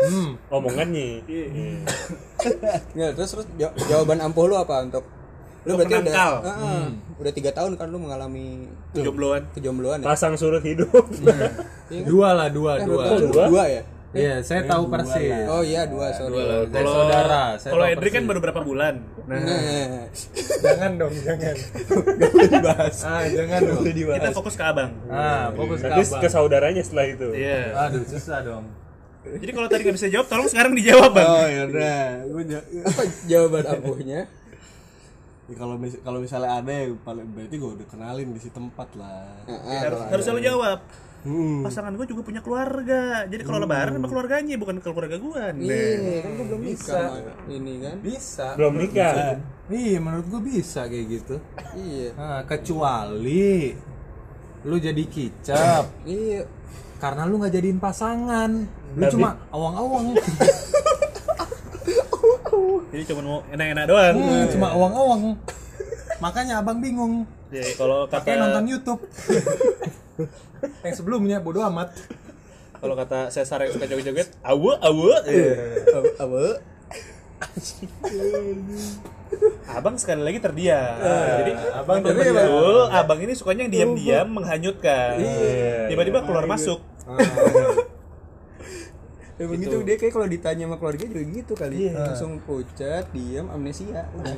Omongannya. 0.50 1.24
Nggak, 2.92 3.10
terus 3.14 3.30
terus 3.32 3.46
jaw- 3.56 3.76
jawaban 3.86 4.20
ampuh 4.20 4.46
lu 4.46 4.56
apa 4.56 4.84
untuk 4.84 5.04
lu 5.64 5.76
berarti 5.76 5.94
udah 5.94 6.02
penangkal. 6.02 6.34
Heeh. 6.46 6.84
udah 7.18 7.32
tiga 7.34 7.52
tahun 7.52 7.76
kan 7.76 7.88
lu 7.88 8.00
mengalami 8.00 8.72
Jombloan. 8.94 9.52
kejombloan 9.52 10.00
ya? 10.00 10.06
Pasang 10.06 10.34
surut 10.34 10.64
hidup. 10.64 10.88
Dua 12.08 12.30
lah, 12.32 12.48
dua, 12.48 12.78
Eh, 12.78 12.86
dua. 12.86 13.04
Dua? 13.22 13.46
dua 13.48 13.64
ya? 13.68 13.84
Iya, 14.18 14.36
saya 14.42 14.62
tahu 14.66 14.84
persis. 14.90 15.46
Oh 15.46 15.62
iya 15.62 15.86
dua 15.86 16.10
sorry. 16.12 16.42
Saya 16.42 16.66
Kalau 16.68 16.92
saudara, 16.92 17.44
saya 17.56 17.72
kalau 17.72 17.86
Edri 17.86 18.10
kan 18.10 18.24
baru 18.26 18.40
berapa 18.42 18.62
bulan. 18.62 18.96
Nah, 19.30 19.38
Nah, 19.38 20.10
Jangan 20.58 20.92
dong, 20.98 21.14
jangan. 21.22 21.56
dibahas. 22.50 22.96
Ah, 23.06 23.24
jangan 23.30 23.60
dong. 23.62 23.84
kita 23.86 24.30
fokus 24.34 24.56
ke 24.56 24.64
abang. 24.66 24.92
Ah, 25.08 25.54
fokus 25.54 25.80
ke 25.80 25.88
abang. 25.88 26.22
ke 26.22 26.28
saudaranya 26.28 26.82
setelah 26.82 27.06
itu. 27.08 27.30
Iya. 27.32 27.78
Aduh, 27.78 28.04
susah 28.04 28.42
dong. 28.42 28.66
Jadi 29.28 29.52
kalau 29.52 29.68
tadi 29.68 29.82
nggak 29.84 29.98
bisa 30.00 30.08
jawab, 30.08 30.28
tolong 30.28 30.48
sekarang 30.48 30.72
dijawab 30.72 31.12
bang. 31.12 31.28
oh 31.28 31.46
ya 31.46 31.62
udah 31.68 32.00
gue 32.24 32.44
Apa 32.80 33.02
jawaban 33.28 33.64
ampuhnya? 33.68 34.22
Ya, 35.48 35.56
kalau 35.56 35.76
mis- 35.76 36.00
kalau 36.00 36.20
misalnya 36.20 36.60
ada 36.60 36.72
ya 36.72 36.92
paling 37.02 37.28
berarti 37.32 37.56
gue 37.56 37.72
udah 37.80 37.88
kenalin 37.88 38.36
di 38.36 38.40
si 38.40 38.52
tempat 38.52 38.88
lah 39.00 39.32
Heeh. 39.48 39.80
harus 39.80 40.00
harus 40.12 40.24
selalu 40.24 40.42
jawab. 40.44 40.80
Hmm. 41.28 41.60
Pasangan 41.60 41.92
gue 41.92 42.08
juga 42.08 42.24
punya 42.24 42.40
keluarga. 42.40 43.28
Jadi 43.28 43.44
kalau 43.44 43.60
lebaran 43.60 44.00
sama 44.00 44.08
keluarganya 44.08 44.56
bukan 44.56 44.80
ke 44.80 44.88
keluarga 44.88 45.20
gue. 45.20 45.44
Iya, 45.60 46.24
kan 46.24 46.32
gua 46.40 46.46
belum 46.48 46.62
bisa. 46.64 47.00
Ini 47.52 47.74
kan. 47.84 47.96
Bisa. 48.00 48.48
Belum 48.56 48.74
nikah. 48.80 49.14
Iya, 49.68 49.98
menurut 50.00 50.26
gue 50.32 50.42
bisa 50.42 50.88
kayak 50.88 51.06
gitu. 51.12 51.36
Iya. 51.76 52.16
Nah, 52.16 52.42
kecuali 52.48 53.76
lu 54.64 54.76
jadi 54.80 55.04
kicap 55.04 55.86
Iya. 56.08 56.48
karena 56.98 57.28
lu 57.28 57.38
nggak 57.38 57.54
jadiin 57.54 57.78
pasangan. 57.78 58.52
Lu 58.96 59.04
Tapi- 59.04 59.14
cuma 59.14 59.36
awang-awang. 59.52 60.16
Jadi 62.88 63.04
cuma 63.04 63.22
mau 63.22 63.40
enak-enak 63.52 63.84
doang. 63.86 64.16
Hmm, 64.16 64.46
cuma 64.48 64.68
awang-awang. 64.72 65.22
Makanya 66.18 66.64
abang 66.64 66.80
bingung. 66.80 67.28
Jadi 67.48 67.72
kalau 67.80 68.08
kata 68.08 68.24
Pakai 68.24 68.36
nonton 68.36 68.66
YouTube. 68.68 69.02
yang 70.86 70.96
sebelumnya 70.96 71.38
bodo 71.40 71.64
amat. 71.68 71.94
kalau 72.78 72.94
kata 72.94 73.34
Cesar 73.34 73.66
yang 73.66 73.74
suka 73.74 73.90
joget-joget, 73.90 74.30
awu 74.46 74.70
awu. 74.78 75.10
Apa? 76.22 76.62
Abang 79.66 79.98
sekali 79.98 80.22
lagi 80.22 80.38
terdiam. 80.38 80.98
Jadi 81.42 81.52
abang 81.74 82.06
betul, 82.06 82.86
abang 82.94 83.20
ini 83.22 83.34
sukanya 83.34 83.66
yang 83.66 83.74
diam-diam 83.74 84.28
menghanyutkan. 84.30 85.18
Tiba-tiba 85.90 86.22
keluar 86.22 86.46
masuk. 86.46 86.82
Ya 89.38 89.46
begitu 89.46 89.76
dia 89.82 89.96
kayak 89.96 90.14
kalau 90.14 90.26
ditanya 90.26 90.66
sama 90.66 90.76
keluarga 90.76 91.04
juga 91.06 91.22
gitu 91.24 91.54
kali. 91.54 91.76
Langsung 91.90 92.42
pucat, 92.42 93.06
diam, 93.12 93.46
amnesia. 93.48 94.10
Udah. 94.12 94.34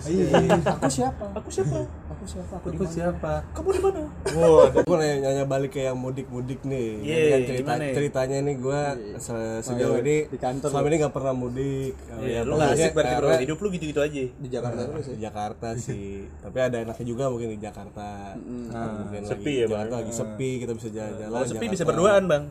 Aku 0.75 0.87
siapa? 0.87 1.25
Aku 1.33 1.47
siapa? 1.47 1.79
Aku 2.09 2.25
siapa? 2.25 2.53
Aku 2.53 2.67
Aku 2.69 2.83
siapa? 2.83 3.33
Kamu 3.49 3.69
di 3.69 3.79
mana? 3.79 4.03
Wah, 4.35 4.67
gue 4.67 4.83
nanya, 4.93 5.15
nanya 5.23 5.45
balik 5.45 5.71
ke 5.71 5.81
yang 5.81 5.95
mudik-mudik 5.95 6.59
nih. 6.61 6.99
Iya, 6.99 7.15
Kan 7.29 7.39
cerita, 7.41 7.59
gimana 7.63 7.81
ya? 7.81 7.93
ceritanya 7.95 8.37
nih 8.41 8.55
gue 8.57 8.81
se- 9.17 9.61
sejauh 9.63 9.87
Oh, 9.89 9.95
iya. 9.95 10.03
ini 10.03 10.17
Di 10.27 10.37
kantor 10.37 10.67
selama 10.69 10.87
ini 10.87 10.95
nggak 10.99 11.15
pernah 11.15 11.33
mudik. 11.33 11.93
Ya, 12.19 12.39
lu 12.41 12.53
pokoknya 12.53 12.75
asik 12.75 12.91
berarti 12.91 13.13
bro, 13.15 13.29
hidup 13.39 13.57
lu 13.57 13.67
gitu-gitu 13.71 13.99
aja. 13.99 14.23
Di 14.29 14.47
Jakarta 14.47 14.81
terus 14.83 15.05
ya. 15.05 15.11
di 15.11 15.21
Jakarta 15.21 15.67
sih. 15.73 16.07
Tapi 16.37 16.57
ada 16.59 16.77
enaknya 16.77 17.05
juga 17.07 17.23
mungkin 17.25 17.49
di 17.49 17.59
Jakarta. 17.59 18.35
Mungkin 18.35 19.21
Sepi 19.23 19.47
lagi, 19.47 19.55
ya, 19.55 19.65
Bang? 19.65 19.77
Jakarta 19.79 19.95
lagi 19.95 20.11
sepi, 20.11 20.49
kita 20.59 20.71
bisa 20.75 20.87
jalan-jalan. 20.91 21.39
Sepi 21.45 21.65
bisa 21.69 21.83
berduaan 21.83 22.23
bang. 22.25 22.43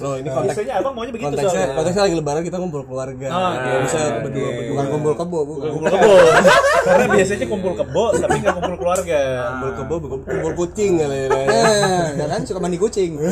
Loh, 0.00 0.14
ini 0.14 0.28
konteks 0.28 0.48
Biasanya 0.50 0.74
abang 0.76 0.94
maunya 1.00 1.12
begitu 1.16 1.32
konteksnya, 1.32 1.56
soalnya. 1.56 1.76
konteksnya 1.80 2.02
lagi 2.04 2.16
lebaran 2.20 2.42
kita 2.44 2.56
ngumpul 2.60 2.82
keluarga. 2.84 3.26
Oh, 3.32 3.40
oke. 3.40 3.56
Nggak 3.56 3.80
bisa 3.88 4.00
Oke. 4.04 4.20
berdua 4.20 4.48
berdua. 4.52 4.68
Bukan 4.68 4.86
kumpul 4.92 5.12
kebo, 5.16 5.38
bukan. 5.48 5.68
Kumpul 5.72 5.88
kebo. 5.88 6.12
Karena 6.86 7.06
biasanya 7.08 7.46
kumpul 7.48 7.72
kebo 7.72 8.04
tapi 8.20 8.36
nggak 8.36 8.54
kumpul 8.60 8.76
keluarga. 8.76 9.18
Kumpul 9.48 9.70
kebo, 9.72 9.94
kumpul- 9.96 10.22
kumpul 10.28 10.52
kucing 10.60 10.92
kali 11.00 11.16
ya. 11.16 11.28
Nah, 11.32 12.04
ya 12.20 12.26
kan 12.28 12.40
suka 12.44 12.60
mandi 12.60 12.76
kucing. 12.76 13.16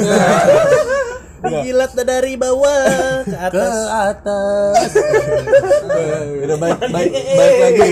Dijilat 1.38 1.94
dari 2.02 2.34
bawah 2.34 3.22
ke 3.22 3.36
atas. 3.36 3.70
atas. 4.10 4.90
Udah 6.48 6.56
baik 6.58 6.78
baik 6.90 7.10
baik 7.14 7.56
lagi. 7.62 7.90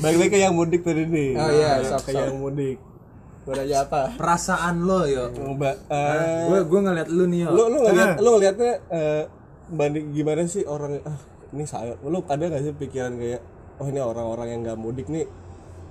Baik 0.00 0.16
lagi 0.16 0.30
ke 0.30 0.38
yang 0.38 0.54
mudik 0.54 0.80
tadi 0.80 1.02
nih. 1.04 1.34
Oh 1.34 1.50
iya, 1.50 1.82
sok, 1.84 2.08
ke 2.08 2.10
sok. 2.14 2.24
yang 2.30 2.38
mudik. 2.40 2.78
Gua 3.44 3.54
nanya 3.60 3.84
apa? 3.84 4.00
Perasaan 4.16 4.88
lo, 4.88 5.04
yo. 5.04 5.28
Coba 5.36 5.76
eh, 5.76 6.48
Gue 6.48 6.60
gue 6.64 6.80
ngeliat 6.80 7.08
lu 7.12 7.24
nih, 7.28 7.38
yo. 7.44 7.48
lu 7.52 7.62
lu 7.68 7.78
ngeliat 7.84 8.16
lu 8.16 8.28
ngeliatnya 8.40 8.72
eh, 8.88 9.22
banding 9.68 10.12
gimana 10.12 10.44
sih 10.48 10.64
orang 10.64 11.00
ah 11.04 11.18
ini 11.54 11.64
saya 11.64 11.96
lu 12.04 12.20
ada 12.24 12.44
gak 12.50 12.62
sih 12.64 12.74
pikiran 12.74 13.16
kayak 13.16 13.40
oh 13.80 13.86
ini 13.88 14.00
orang-orang 14.02 14.48
yang 14.50 14.60
nggak 14.66 14.78
mudik 14.78 15.06
nih 15.08 15.24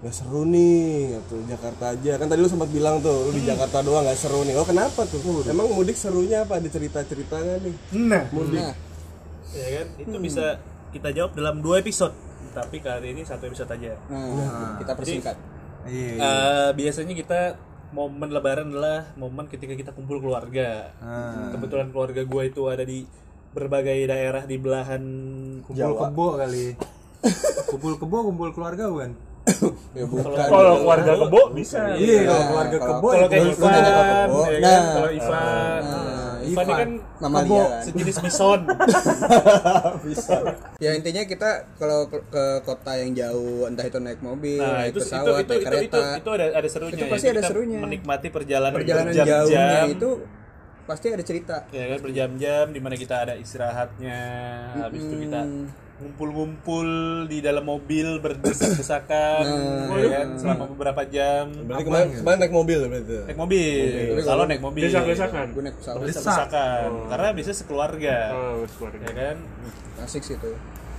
nggak 0.03 0.11
seru 0.19 0.43
nih 0.43 1.15
gitu 1.15 1.39
Jakarta 1.47 1.95
aja. 1.95 2.19
Kan 2.19 2.27
tadi 2.27 2.43
lu 2.43 2.51
sempat 2.51 2.67
bilang 2.67 2.99
tuh 2.99 3.31
lu 3.31 3.39
di 3.39 3.47
Jakarta 3.47 3.79
doang 3.79 4.03
nggak 4.03 4.19
seru 4.19 4.43
nih. 4.43 4.51
Oh 4.59 4.67
kenapa 4.67 5.07
tuh? 5.07 5.19
Emang 5.47 5.71
mudik 5.71 5.95
serunya 5.95 6.43
apa? 6.43 6.59
Ada 6.59 6.67
cerita-ceritanya 6.67 7.63
nih. 7.63 7.75
Nah, 8.03 8.27
mudik. 8.35 8.59
Nah, 8.59 8.75
ya 9.55 9.67
kan? 9.79 9.87
Itu 9.95 10.17
bisa 10.19 10.59
kita 10.91 11.15
jawab 11.15 11.39
dalam 11.39 11.63
dua 11.63 11.79
episode. 11.79 12.11
Tapi 12.51 12.83
kali 12.83 13.15
ini 13.15 13.23
satu 13.23 13.47
episode 13.47 13.71
aja. 13.71 13.95
nah, 14.11 14.75
kita 14.83 14.91
persingkat. 14.91 15.35
Iya. 15.87 16.13
Eh, 16.19 16.69
biasanya 16.75 17.13
kita 17.15 17.41
momen 17.93 18.33
lebaran 18.33 18.73
adalah 18.73 19.13
momen 19.15 19.45
ketika 19.45 19.77
kita 19.77 19.91
kumpul 19.93 20.17
keluarga. 20.17 20.91
Kebetulan 21.53 21.93
keluarga 21.93 22.21
gue 22.25 22.43
itu 22.49 22.61
ada 22.67 22.83
di 22.83 23.05
berbagai 23.53 24.09
daerah 24.09 24.43
di 24.49 24.57
belahan 24.57 25.03
Kumpul 25.61 25.93
kebo 25.93 26.27
kali. 26.41 26.73
Kumpul 27.69 27.93
kebo, 28.01 28.17
kumpul 28.33 28.49
keluarga 28.51 28.89
bukan? 28.89 29.11
Ya 29.93 30.05
bukan. 30.09 30.25
Kalau 30.33 30.73
keluarga 30.81 31.11
kebo 31.21 31.41
bisa. 31.53 31.93
Iya, 31.93 32.19
kalau 32.25 32.43
keluarga 32.49 32.77
kebo 32.81 33.07
Kalau 33.07 33.21
ya 33.21 33.27
kayak 33.29 33.45
Ivan, 33.53 33.71
ya 33.73 33.81
kan? 33.83 34.81
Nah. 34.81 34.93
kalau 34.93 35.11
Ivan, 35.13 35.81
Nah, 35.83 36.33
Ivan 36.43 36.65
ini 36.65 36.73
kan 36.73 36.89
Mamalia 37.21 37.63
kan. 37.79 37.83
sejenis 37.85 38.17
bison. 38.25 38.61
Ya 40.81 40.91
intinya 40.97 41.23
kita 41.23 41.69
kalau 41.77 42.09
ke, 42.09 42.43
kota 42.65 42.97
yang 42.97 43.13
jauh 43.13 43.69
entah 43.69 43.85
itu 43.85 43.99
naik 44.01 44.19
mobil, 44.19 44.59
Nah, 44.59 44.83
naik 44.83 44.97
itu 44.97 44.99
itu 44.99 45.07
pesawat, 45.07 45.45
itu 45.45 45.53
naik 45.53 45.61
itu, 45.61 45.67
kereta, 45.69 45.97
itu, 46.01 46.19
itu 46.19 46.29
ada 46.33 46.45
ada 46.57 46.67
serunya. 46.69 46.97
Itu 46.97 47.05
ya. 47.05 47.11
pasti 47.13 47.27
ada 47.29 47.41
Kita 47.41 47.49
serunya. 47.53 47.79
Menikmati 47.79 48.27
perjalanan, 48.33 48.75
perjalanan 48.75 49.13
jauhnya 49.13 49.87
itu 49.87 50.09
pasti 50.83 51.07
ada 51.15 51.23
cerita. 51.23 51.57
ya 51.71 51.95
kan 51.95 51.99
berjam-jam 52.03 52.65
di 52.75 52.79
mana 52.83 52.95
kita 52.99 53.15
ada 53.23 53.33
istirahatnya 53.39 54.19
habis 54.83 54.99
itu 54.99 55.15
kita 55.27 55.41
ngumpul-ngumpul 56.03 56.87
di 57.25 57.39
dalam 57.39 57.63
mobil 57.63 58.19
berdesak-desakan 58.19 59.43
ya 59.93 60.07
kan 60.13 60.27
selama 60.35 60.63
beberapa 60.67 61.01
jam 61.05 61.47
berarti 61.63 61.83
kemarin 61.83 62.07
kemarin 62.13 62.37
naik 62.39 62.53
mobil 62.53 62.79
berarti 62.85 63.17
naik 63.25 63.39
mobil 63.39 63.87
kalau 64.21 64.43
naik 64.43 64.61
mobil 64.61 64.83
Desak-desakan. 64.83 65.45
Gue 65.51 65.63
naik 65.63 65.77
pesawat 65.79 65.97
berdesak-desakan 65.99 66.87
karena 67.07 67.29
bisa 67.31 67.51
sekeluarga 67.51 68.17
Oh, 68.33 68.67
keluarga. 68.75 69.05
ya 69.07 69.13
kan 69.13 69.37
asik 70.01 70.21
sih 70.21 70.35
itu. 70.35 70.51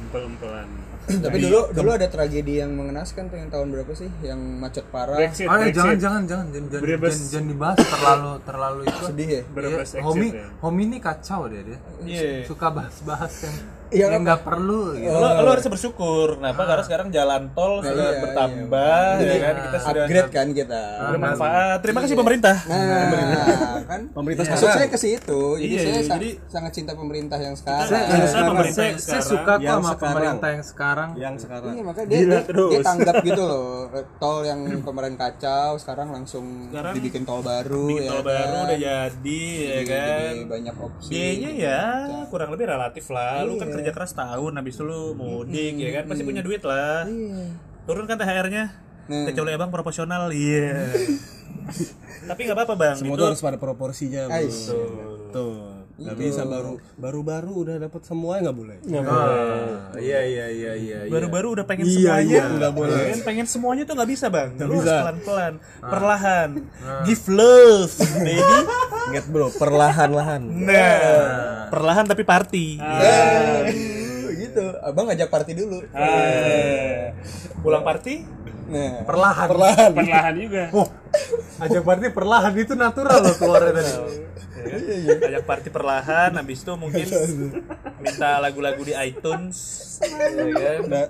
empel-empelan 0.05 0.69
Tapi 1.25 1.37
dulu 1.37 1.69
dulu 1.69 1.91
ada 1.93 2.09
tragedi 2.09 2.65
yang 2.65 2.73
mengenaskan 2.73 3.29
tuh 3.29 3.37
yang 3.37 3.53
tahun 3.53 3.69
berapa 3.69 3.93
sih? 3.93 4.09
Yang 4.25 4.41
macet 4.57 4.85
parah. 4.89 5.21
Brexit 5.21 5.45
Oh 5.45 5.53
ya, 5.53 5.69
Brexit 5.69 5.77
jangan 5.77 5.97
jangan 6.01 6.23
jangan 6.25 6.47
jangan 6.49 6.65
jangan, 6.73 6.81
jangan, 6.89 7.29
jangan 7.29 7.47
dibahas 7.47 7.77
terlalu 7.85 8.33
terlalu 8.41 8.81
itu. 8.85 9.03
Sedih 9.05 9.29
ya? 9.29 9.43
Berbes 9.53 9.69
Iya, 9.69 9.81
exit 9.85 10.01
Homi, 10.01 10.29
ya. 10.33 10.47
Homi 10.65 10.83
ini 10.83 10.99
kacau 10.99 11.41
dia 11.47 11.61
dia. 11.61 11.79
Iya. 12.01 12.49
Suka 12.49 12.67
bahas-bahas 12.73 13.33
yang 13.45 13.57
Iya, 13.95 14.07
yang 14.11 14.23
nggak 14.23 14.43
perlu 14.43 14.81
gitu. 14.93 15.07
Lo, 15.09 15.29
lo 15.37 15.49
harus 15.49 15.63
bersyukur. 15.65 16.29
Kenapa? 16.37 16.63
Karena 16.65 16.83
sekarang 16.83 17.09
jalan 17.09 17.43
tol 17.53 17.79
sudah 17.79 17.95
iya, 18.11 18.21
bertambah, 18.21 19.07
ya 19.21 19.37
kan? 19.39 19.55
Kita 19.63 19.79
sudah 19.81 20.03
Upgrade 20.05 20.31
kan 20.31 20.47
kita. 20.51 20.83
bermanfaat. 21.09 21.79
Terima 21.79 21.99
kasih 22.03 22.17
pemerintah. 22.17 22.57
Nah, 22.65 23.81
kan 23.85 24.01
Pemerintah 24.11 24.43
maksud 24.47 24.69
saya 24.69 24.89
ke 24.89 24.99
situ. 24.99 25.41
Jadi 25.57 25.71
Iya, 25.71 25.81
saya 25.81 25.95
sa- 26.01 26.15
jadi- 26.17 26.37
sangat 26.47 26.73
cinta 26.73 26.93
pemerintah 26.93 27.39
yang 27.39 27.55
sekarang. 27.55 27.87
Kita- 27.87 28.03
Saya, 28.11 28.27
Saya 28.27 28.43
pemerintah 28.45 28.75
saya, 28.77 28.91
yang 28.91 28.99
saya 28.99 29.23
suka 29.23 29.53
kok 29.55 29.63
sama 29.63 29.71
sekarang. 29.85 29.99
pemerintah 30.01 30.49
yang 30.51 30.65
sekarang. 30.65 31.11
yang 31.15 31.35
sekarang 31.37 31.71
Iya 31.71 31.83
makanya 31.85 32.07
dia, 32.07 32.19
Gila 32.19 32.33
dia, 32.33 32.43
terus. 32.45 32.71
dia 32.71 32.81
tanggap 32.83 33.15
gitu 33.23 33.43
loh 33.47 33.69
tol 34.17 34.39
yang 34.43 34.61
kemarin 34.81 35.15
kacau 35.15 35.71
sekarang 35.77 36.09
langsung 36.11 36.45
Sekarang 36.67 36.93
dibikin 36.93 37.23
tol 37.23 37.41
baru 37.41 37.87
Bikin 37.89 38.03
ya 38.03 38.11
tol 38.11 38.17
kan? 38.17 38.27
baru 38.27 38.57
udah 38.65 38.79
jadi, 38.81 39.45
ya 39.63 39.81
kan? 39.85 40.33
Jadi 40.35 40.43
banyak 40.47 40.75
opsi 40.77 41.09
Biayanya 41.09 41.51
ya 41.55 41.81
kurang 42.27 42.51
lebih 42.51 42.67
relatif 42.67 43.05
lah. 43.09 43.45
Lu 43.45 43.55
kan 43.55 43.69
kerja 43.71 43.84
keras 43.93 44.15
tahun 44.15 44.53
habis 44.55 44.79
itu 44.79 44.87
lu 44.87 45.13
mudik 45.19 45.75
ya 45.77 45.91
kan 46.01 46.05
pasti 46.07 46.23
punya 46.23 46.41
duit 46.41 46.63
lah. 46.63 47.05
Turun 47.85 48.07
kan 48.07 48.17
THR-nya. 48.17 48.65
Kecuali 49.05 49.53
abang 49.53 49.69
proporsional, 49.69 50.33
iya. 50.33 50.89
Tapi 52.31 52.41
nggak 52.49 52.57
apa-apa 52.57 52.75
bang. 52.79 52.97
semua 52.97 53.21
itu 53.21 53.25
harus 53.29 53.43
pada 53.45 53.61
proporsinya 53.61 54.33
bro. 54.33 54.37
Ais. 54.41 54.73
tuh 55.29 55.74
nggak 55.95 56.17
bisa 56.19 56.43
baru 56.43 56.75
baru 56.99 57.21
baru 57.23 57.53
udah 57.55 57.77
dapat 57.79 58.03
semua 58.03 58.43
nggak 58.43 58.57
boleh. 58.57 58.77
Ah, 58.99 59.95
iya 59.95 60.27
iya 60.27 60.47
iya 60.51 60.73
iya. 60.75 60.99
iya. 61.07 61.11
baru-baru 61.13 61.55
udah 61.55 61.65
pengen 61.71 61.87
Iya, 61.87 62.19
semuanya. 62.19 62.35
iya, 62.35 62.43
nggak 62.51 62.73
boleh. 62.75 62.99
Ya 62.99 63.07
kan? 63.15 63.21
pengen 63.23 63.47
semuanya 63.47 63.83
tuh 63.87 63.95
nggak 63.95 64.11
bisa 64.11 64.27
bang. 64.27 64.51
Lu 64.59 64.75
harus 64.75 64.83
bisa. 64.83 64.97
pelan-pelan. 65.07 65.55
Perlahan. 65.79 66.51
Give 67.07 67.25
love 67.31 67.95
baby. 68.27 68.59
Ingat 69.15 69.25
bro 69.31 69.49
perlahan 69.55 70.11
lahan 70.11 70.43
nah 70.65 70.99
perlahan 71.71 72.05
tapi 72.11 72.27
party. 72.27 72.67
Eh, 72.83 73.61
gitu. 74.35 74.65
Abang 74.83 75.07
ngajak 75.07 75.31
party 75.31 75.53
dulu. 75.55 75.79
Ah. 75.95 77.15
pulang 77.63 77.81
party 77.81 78.27
nah 78.67 79.03
perlahan. 79.03 79.47
perlahan 79.47 79.91
perlahan 79.93 80.35
juga 80.35 80.65
Oh, 80.71 80.89
ajak 81.59 81.83
berarti 81.83 82.07
perlahan 82.11 82.53
itu 82.55 82.75
natural 82.75 83.19
loh 83.21 83.35
keluarnya 83.35 83.73
tadi. 83.75 83.91
ya 83.91 83.99
kan? 84.65 84.81
ajak 85.27 85.43
party 85.45 85.69
perlahan 85.69 86.31
habis 86.33 86.59
itu 86.59 86.73
mungkin 86.75 87.07
minta 88.03 88.31
lagu-lagu 88.39 88.81
di 88.81 88.95
iTunes 88.95 89.57
ya 90.01 90.55
kan 90.55 90.81
Nah, 90.87 91.07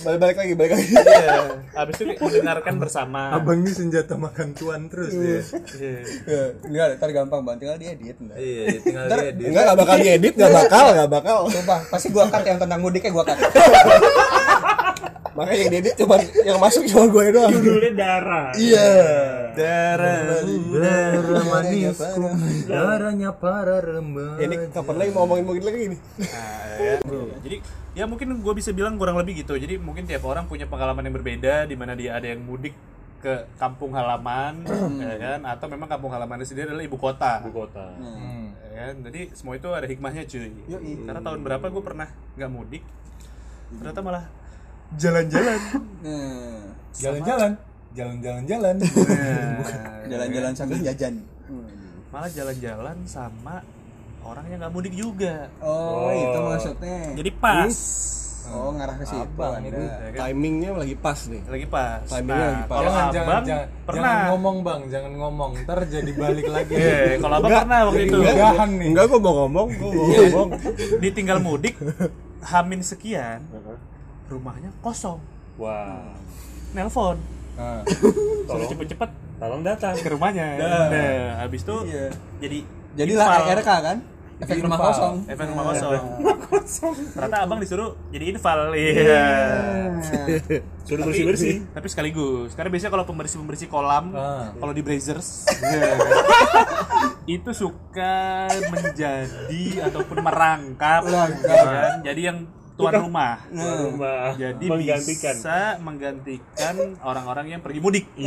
balik, 0.00 0.16
balik 0.18 0.36
lagi 0.38 0.52
balik 0.54 0.72
lagi 0.72 0.86
Iya. 0.90 1.36
habis 1.74 1.96
itu 1.98 2.16
mendengarkan 2.16 2.74
bersama 2.78 3.20
Abang 3.30 3.60
ini 3.60 3.68
senjata 3.68 4.16
makan 4.16 4.52
cuan 4.54 4.88
terus 4.88 5.12
dia. 5.12 5.44
Iya. 5.76 5.96
ya, 6.24 6.42
enggak 6.64 6.86
ntar 6.96 7.10
gampang 7.10 7.40
bang 7.42 7.56
tinggal 7.58 7.76
diedit 7.76 8.16
ntar. 8.18 8.32
Iya, 8.34 8.80
tinggal 8.80 9.04
Ntar- 9.04 9.20
dia 9.20 9.32
dia. 9.34 9.46
enggak 9.46 9.62
nggak 9.62 9.78
bakal 9.78 9.96
diedit 9.98 10.32
nggak 10.34 10.52
bakal 10.54 10.84
nggak 10.90 11.10
bakal 11.12 11.36
Sumpah, 11.46 11.80
pasti 11.86 12.08
gua 12.08 12.24
cut 12.26 12.42
yang 12.42 12.56
tentang 12.56 12.80
mudiknya 12.80 13.12
gua 13.12 13.24
cut. 13.26 13.36
makanya 15.34 15.58
yang 15.60 15.72
diedit 15.72 15.94
cuma 15.96 16.14
yang 16.40 16.58
masuk 16.58 16.82
cuma 16.86 17.04
gue 17.06 17.24
doang 17.30 17.50
judulnya 17.52 17.90
darah 17.92 18.46
iya 18.54 18.90
darah 19.52 20.18
Darah 20.74 21.44
manisku, 21.44 22.26
darahnya 22.66 23.30
para 23.32 23.78
remaja. 23.78 24.38
ini 24.40 24.54
kapan 24.70 24.94
lagi 24.96 25.10
mau 25.10 25.22
ngomongin 25.24 25.42
ngomongin 25.44 25.64
lagi 25.64 25.78
ini 25.84 25.96
Nah, 26.18 26.74
ya. 26.74 26.94
Jadi 27.40 27.56
ya 27.94 28.04
mungkin 28.04 28.34
gue 28.36 28.54
bisa 28.54 28.70
bilang 28.70 28.94
kurang 28.94 29.14
lebih 29.14 29.38
gitu. 29.38 29.54
Jadi 29.54 29.78
mungkin 29.78 30.02
tiap 30.04 30.26
orang 30.26 30.44
punya 30.44 30.66
pengalaman 30.66 31.02
yang 31.02 31.14
berbeda 31.14 31.64
di 31.64 31.78
mana 31.78 31.94
dia 31.94 32.18
ada 32.18 32.26
yang 32.26 32.42
mudik 32.42 32.74
ke 33.20 33.46
kampung 33.56 33.94
halaman, 33.94 34.66
ya 35.00 35.16
kan? 35.16 35.40
Atau 35.46 35.70
memang 35.70 35.86
kampung 35.86 36.10
halamannya 36.10 36.42
sendiri 36.42 36.68
adalah 36.68 36.82
ibu 36.82 36.98
kota. 36.98 37.38
ibu 37.40 37.54
kota 37.54 37.94
Hmm. 37.94 38.50
Ya 38.66 38.90
kan? 38.90 38.94
Jadi 39.06 39.30
semua 39.32 39.54
itu 39.54 39.70
ada 39.70 39.86
hikmahnya 39.86 40.26
cuy. 40.26 40.50
Karena 41.06 41.20
tahun 41.22 41.40
berapa 41.40 41.66
gue 41.70 41.82
pernah 41.84 42.08
nggak 42.34 42.50
mudik, 42.50 42.82
ternyata 43.72 44.00
malah 44.02 44.24
jalan-jalan. 44.96 45.60
Nah, 46.00 46.60
Jalan-jalan, 46.94 47.52
jalan-jalan 47.92 48.42
jalan. 48.46 48.76
Nah, 48.78 49.58
jalan-jalan 50.06 50.52
sambil 50.54 50.78
jajan. 50.80 51.14
malah 52.08 52.30
jalan-jalan 52.30 52.94
sama 53.04 53.58
orang 54.22 54.46
yang 54.46 54.62
nggak 54.62 54.72
mudik 54.72 54.94
juga. 54.94 55.50
Oh, 55.58 56.06
itu 56.08 56.38
maksudnya. 56.38 56.98
Jadi 57.12 57.30
pas. 57.34 57.74
Oh, 58.44 58.70
ngarah 58.70 58.94
ke 58.94 59.04
situ. 59.04 59.24
Abang. 59.24 59.56
Ya 59.58 59.72
kan? 59.72 60.28
timingnya 60.28 60.76
lagi 60.76 60.92
pas 60.94 61.16
nih 61.26 61.40
Lagi 61.48 61.66
pas. 61.66 62.04
Timingnya 62.04 62.44
lagi 62.44 62.64
pas. 62.68 62.76
kalau 62.76 62.90
jangan, 62.92 63.00
abang 63.00 63.14
jangan, 63.16 63.44
jangan, 63.48 63.66
pernah. 63.82 64.04
jangan 64.04 64.28
ngomong 64.30 64.56
bang, 64.60 64.80
jangan 64.92 65.12
ngomong. 65.16 65.50
Ntar 65.64 65.78
jadi 65.88 66.12
balik 66.12 66.46
lagi. 66.46 66.74
Eh, 66.76 67.10
kalau 67.24 67.34
abang 67.40 67.50
pernah 67.56 67.78
waktu 67.88 68.02
itu. 68.04 68.16
Udahan 68.20 68.70
nih. 68.70 68.86
enggak 68.92 69.04
gue 69.08 69.18
mau 69.18 69.34
ngomong 69.42 69.66
gue 69.72 69.90
mau 69.90 70.04
Iya. 70.06 70.20
ngomong 70.28 70.48
ditinggal 71.00 71.38
mudik 71.40 71.74
hamin 72.44 72.80
sekian 72.84 73.40
rumahnya 74.26 74.70
kosong. 74.78 75.20
Wah. 75.54 76.00
Nelpon. 76.72 77.16
Nah, 77.54 77.86
suruh 78.46 78.66
cepet-cepet 78.66 79.10
tolong 79.36 79.62
datang. 79.62 79.94
Ke 79.94 80.08
rumahnya. 80.08 80.46
Nah. 80.56 80.88
Habis 81.40 81.62
itu 81.62 81.76
Iya. 81.86 82.06
jadi 82.38 82.58
Jadilah 82.94 83.26
infal. 83.28 83.50
ERK 83.52 83.70
kan? 83.80 83.98
Efek 84.34 84.58
rumah 84.60 84.74
Infal. 84.74 84.90
kosong. 84.90 85.14
efek 85.24 85.46
rumah 85.54 85.64
kosong. 86.42 86.94
ternyata 87.08 87.36
abang 87.40 87.58
disuruh 87.58 87.94
jadi 88.10 88.24
infal. 88.28 88.74
Iya. 88.74 89.24
Suruh 90.84 91.06
bersih 91.06 91.24
bersih 91.24 91.54
tapi 91.70 91.86
sekaligus. 91.86 92.52
Karena 92.52 92.68
biasanya 92.68 92.92
kalau 92.92 93.04
pembersih 93.04 93.38
pembersih 93.38 93.68
kolam 93.68 94.10
Ah. 94.12 94.50
kalau 94.54 94.70
di 94.70 94.82
Brazers 94.82 95.46
itu 97.24 97.50
suka 97.50 98.44
menjadi 98.68 99.62
ataupun 99.84 100.18
merangkap. 100.18 101.02
Kan? 101.06 102.02
jadi 102.02 102.20
yang 102.24 102.38
tuan 102.74 102.90
rumah 102.98 103.38
rumah 103.54 104.34
jadi 104.34 104.66
menggantikan 104.66 105.34
bisa 105.38 105.78
menggantikan 105.78 106.74
orang-orang 107.06 107.54
yang 107.54 107.60
pergi 107.62 107.78
mudik. 107.78 108.06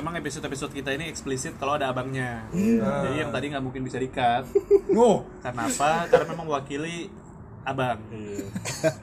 Emang 0.00 0.16
episode-episode 0.16 0.72
kita 0.72 0.92
ini 0.92 1.08
eksplisit 1.08 1.56
kalau 1.60 1.76
ada 1.76 1.92
abangnya. 1.92 2.48
Jadi 2.52 3.16
yang 3.20 3.28
tadi 3.28 3.52
nggak 3.52 3.64
mungkin 3.64 3.84
bisa 3.84 4.00
dikat. 4.00 4.48
Oh, 4.96 5.24
Karena 5.44 5.68
apa? 5.68 6.08
Karena 6.08 6.24
memang 6.32 6.48
mewakili 6.48 7.12
abang. 7.60 8.00
Iya. 8.08 8.48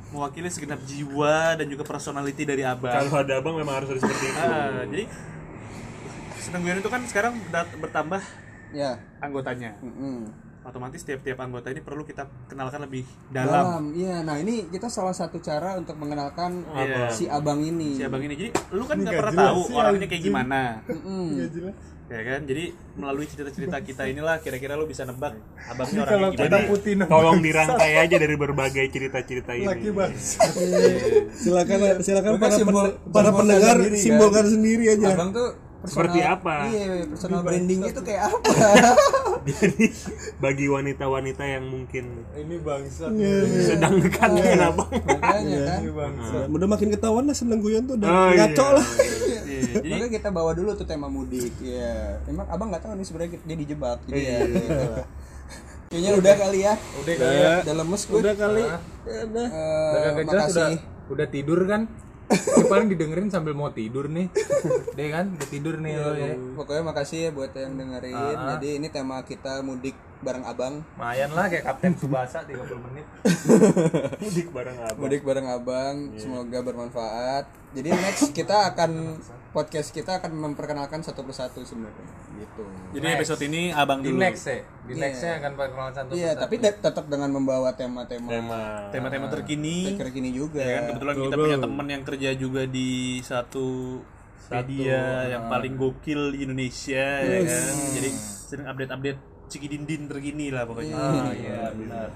Mewakili 0.09 0.49
segenap 0.49 0.81
jiwa 0.85 1.53
dan 1.53 1.65
juga 1.69 1.85
personality 1.85 2.43
dari 2.47 2.65
abang. 2.65 3.05
kalau 3.05 3.21
ada 3.21 3.37
abang 3.37 3.53
memang 3.53 3.81
harus 3.81 3.93
ada 3.93 3.99
seperti 4.01 4.25
itu 4.29 4.39
Ah, 4.39 4.69
jadi 4.89 5.03
Seneng 6.43 6.67
itu 6.67 6.89
kan 6.91 7.01
sekarang 7.07 7.33
bertambah 7.79 8.21
Ya. 8.73 8.97
anggotanya. 9.21 9.77
Mm-mm. 9.79 10.27
Otomatis 10.63 11.01
tiap-tiap 11.01 11.35
anggota 11.37 11.67
ini 11.67 11.79
perlu 11.79 12.01
kita 12.01 12.23
kenalkan 12.47 12.81
lebih 12.81 13.03
dalam. 13.27 13.51
Dalam. 13.51 13.83
Iya, 13.93 14.23
nah 14.23 14.35
ini 14.35 14.67
kita 14.67 14.87
salah 14.87 15.11
satu 15.11 15.37
cara 15.37 15.75
untuk 15.75 15.95
mengenalkan 15.95 16.63
Iya. 16.65 17.07
si 17.09 17.27
abang 17.27 17.59
ini. 17.59 17.93
Si 17.93 18.01
abang 18.01 18.19
ini. 18.19 18.33
Jadi 18.33 18.49
lu 18.71 18.83
kan 18.83 18.95
nggak 18.95 19.11
pernah 19.13 19.51
tahu 19.51 19.61
orangnya 19.69 20.07
kayak 20.07 20.23
gimana. 20.23 20.61
Mm-mm. 20.85 21.27
ya 22.03 22.19
kan 22.21 22.45
jadi 22.45 22.69
melalui 22.93 23.25
cerita-cerita 23.25 23.79
kita 23.79 24.05
inilah 24.05 24.37
kira-kira 24.37 24.75
lu 24.75 24.85
bisa 24.85 25.01
nebak 25.01 25.33
abangnya 25.65 26.03
orangnya 26.03 26.29
kita 26.35 26.45
gimana 26.45 26.69
putih 26.69 26.93
tolong 26.99 27.39
dirangkai 27.41 27.91
aja 27.97 28.15
dari 28.19 28.35
berbagai 28.35 28.85
cerita-cerita 28.85 29.51
ini 29.55 29.65
Laki 29.65 29.89
bang. 29.89 30.11
silakan 31.33 31.79
silakan 31.99 32.31
kan 32.31 32.41
para, 32.43 32.53
simbol- 32.53 32.95
para 33.07 33.29
pendengar 33.31 33.75
sendiri, 33.77 33.89
kan? 33.89 34.03
simbolkan 34.03 34.45
sendiri 34.45 34.83
aja 34.89 35.07
Abang 35.09 35.31
tuh 35.31 35.49
personal- 35.83 35.91
Seperti 36.07 36.19
apa? 36.23 36.55
Iya, 36.65 36.83
personal 37.05 37.39
brandingnya 37.41 37.91
tuh 37.91 38.03
kayak 38.03 38.23
apa? 38.25 38.47
jadi 39.43 39.83
bagi 40.43 40.65
wanita-wanita 40.65 41.43
yang 41.43 41.65
mungkin 41.65 42.23
Ini 42.31 42.55
bangsa. 42.57 43.11
sedang 43.61 43.99
dekat 43.99 44.29
dengan 44.31 44.71
abang 44.71 44.87
Makanya 44.89 45.59
kan. 45.67 45.81
Nah, 46.15 46.47
udah 46.49 46.67
makin 46.69 46.87
ketahuan 46.89 47.25
lah 47.25 47.35
seneng 47.35 47.59
guyon 47.59 47.83
tuh 47.83 47.95
udah 47.95 48.07
Oh, 48.07 48.29
iya. 48.29 48.47
ngaco 48.47 48.67
lah 48.71 48.87
Iya, 49.43 49.61
jadi 49.75 49.89
Makanya 49.93 50.09
kita 50.09 50.29
bawa 50.29 50.51
dulu 50.51 50.71
tuh 50.73 50.85
tema 50.85 51.05
mudik. 51.05 51.51
Iya. 51.59 52.23
Emang 52.25 52.47
abang 52.47 52.67
nggak 52.69 52.81
tahu 52.81 52.95
nih 52.95 53.03
sebenarnya 53.03 53.37
dia 53.37 53.57
dijebak. 53.57 53.99
Jadi 54.05 54.21
ya. 54.21 54.37
gitu 54.39 54.71
lah. 54.71 55.05
Kayaknya 55.85 56.11
udah 56.15 56.33
kali 56.35 56.59
ya. 56.59 56.73
Udah 56.95 57.13
kali 57.13 57.35
ya. 57.37 57.53
Udah 57.59 57.75
lemes 57.75 58.01
gue. 58.03 58.17
udah 58.17 58.33
kali 58.33 58.63
Ah. 58.63 58.79
udah 59.03 59.19
Udah 59.21 59.45
Eh, 59.45 59.91
jelas 59.93 60.13
udah 60.15 60.23
makasih. 60.25 60.75
udah 61.05 61.27
tidur 61.27 61.59
kan? 61.65 61.81
Ini 62.33 62.63
paling 62.65 62.87
didengerin 62.89 63.29
sambil 63.29 63.53
mau 63.53 63.69
tidur 63.69 64.05
nih. 64.07 64.27
Deh 64.93 65.09
kan, 65.15 65.31
udah 65.31 65.47
tidur 65.47 65.77
nih 65.77 65.93
lo 65.95 66.11
ya. 66.13 66.33
Pokoknya 66.53 66.83
makasih 66.83 67.17
ya 67.19 67.29
buat 67.29 67.53
yang 67.53 67.75
dengerin. 67.75 68.15
Jadi 68.55 68.69
ini 68.77 68.87
tema 68.89 69.21
kita 69.21 69.61
mudik 69.61 69.93
bareng 70.23 70.47
abang 70.47 70.79
Lumayan 70.95 71.35
lah 71.35 71.51
kayak 71.51 71.67
Kapten 71.67 71.99
Subasa 71.99 72.47
30 72.47 72.63
menit. 72.79 73.03
mudik 74.23 74.47
bareng 74.55 74.77
apa 74.79 74.95
mudik 74.95 75.21
bareng 75.21 75.47
abang 75.51 75.95
semoga 76.15 76.63
bermanfaat 76.63 77.43
jadi 77.75 77.91
next 77.91 78.31
kita 78.31 78.71
akan 78.71 79.19
podcast 79.51 79.91
kita 79.91 80.23
akan 80.23 80.31
memperkenalkan 80.31 81.03
satu 81.03 81.27
persatu 81.27 81.61
sebenarnya 81.61 82.07
gitu 82.39 82.63
Jadi 82.95 83.05
episode 83.11 83.41
ini 83.43 83.69
abang 83.69 83.99
Di 83.99 84.09
dulu. 84.09 84.23
next 84.23 84.47
ya. 84.47 84.63
Di 84.83 84.93
next-nya 84.99 85.39
akan 85.39 85.51
perkenalan 85.55 85.93
satu 85.95 86.11
iya 86.11 86.35
persatu. 86.35 86.41
tapi 86.43 86.55
te- 86.59 86.79
tetap 86.83 87.05
dengan 87.07 87.29
membawa 87.31 87.71
tema-tema 87.71 88.27
tema 88.27 88.59
Tema-tema 88.91 89.31
terkini. 89.31 89.95
terkini 89.95 90.29
juga 90.29 90.59
Ya 90.59 90.75
kan 90.75 90.83
kebetulan 90.91 91.15
kita 91.17 91.35
punya 91.37 91.57
teman 91.59 91.87
yang 91.87 92.03
kerja 92.03 92.29
juga 92.35 92.61
di 92.67 92.89
satu 93.23 93.67
media 94.51 95.01
yang 95.31 95.47
paling 95.47 95.73
gokil 95.79 96.35
di 96.35 96.43
Indonesia 96.43 97.05
ya 97.23 97.39
kan. 97.41 97.75
Jadi 97.95 98.09
sering 98.49 98.67
update-update 98.67 99.19
Cikidindin 99.43 100.09
terkini 100.09 100.49
lah 100.49 100.65
pokoknya. 100.65 100.95
Oh 100.97 101.29
iya 101.31 101.69
benar. 101.71 102.09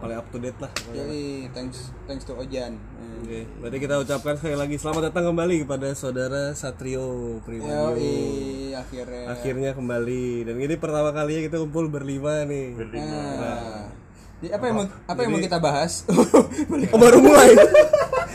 Paling 0.00 0.16
up 0.16 0.26
to 0.28 0.38
date 0.38 0.56
lah 0.56 0.72
Yoi, 0.90 1.48
thanks 1.52 1.92
thanks 2.04 2.24
to 2.24 2.32
Ojan 2.34 2.80
Oke, 3.20 3.44
berarti 3.60 3.78
kita 3.78 4.00
ucapkan 4.00 4.34
sekali 4.40 4.56
lagi 4.56 4.76
selamat 4.80 5.12
datang 5.12 5.28
kembali 5.28 5.68
kepada 5.68 5.92
saudara 5.92 6.56
Satrio 6.56 7.36
Primadio. 7.44 8.00
Yoi, 8.00 8.72
akhirnya 8.72 9.22
Akhirnya 9.28 9.70
kembali 9.76 10.48
dan 10.48 10.56
ini 10.56 10.74
pertama 10.80 11.12
kalinya 11.12 11.44
kita 11.44 11.56
kumpul 11.60 11.92
berlima 11.92 12.48
nih. 12.48 12.80
Nah, 12.80 13.92
jadi 14.40 14.56
apa 14.56 14.64
yang 14.72 14.76
mau, 14.80 14.86
apa 14.88 15.18
yang 15.20 15.30
mau 15.36 15.40
kita 15.44 15.60
bahas? 15.60 15.92
Oh, 16.96 16.96
baru 16.96 17.20
mulai. 17.20 17.52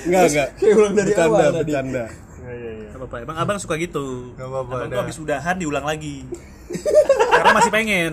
enggak, 0.06 0.24
enggak. 0.30 0.50
Kayak 0.62 0.76
ulang 0.78 0.94
dari 0.94 1.12
bercanda, 1.18 1.34
awal 1.34 1.50
tadi. 1.50 1.58
bercanda. 1.66 2.06
ya 2.46 2.54
ya 2.54 2.72
ya 2.78 2.88
Gak 2.94 3.00
apa-apa. 3.02 3.16
Emang 3.26 3.38
abang 3.42 3.58
suka 3.58 3.74
gitu. 3.82 4.06
Gak 4.38 4.46
apa-apa, 4.46 4.74
Abang 4.86 4.90
tuh 4.94 5.00
habis 5.02 5.18
udahan 5.18 5.56
diulang 5.58 5.82
lagi. 5.82 6.22
Karena 7.46 7.58
masih 7.62 7.72
pengen. 7.72 8.12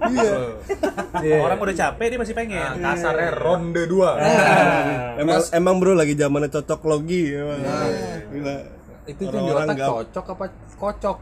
iya. 1.20 1.36
Orang 1.44 1.60
udah 1.60 1.76
capek 1.76 2.06
dia 2.08 2.18
masih 2.18 2.32
pengen. 2.32 2.80
Nah, 2.80 2.96
kasarnya 2.96 3.36
ronde 3.36 3.84
2. 3.84 5.20
Emang 5.20 5.44
emang 5.52 5.74
bro 5.76 5.92
lagi 5.92 6.16
zamannya 6.16 6.48
cocok 6.48 6.80
logi 6.88 7.36
emang. 7.36 7.60
Gila. 8.32 8.56
Itu 9.04 9.20
yang 9.20 9.32
di 9.32 9.36
Orang-orang 9.36 9.66
otak 9.66 9.76
gap- 9.76 9.90
cocok 9.90 10.26
apa 10.30 10.44
kocok? 10.80 11.18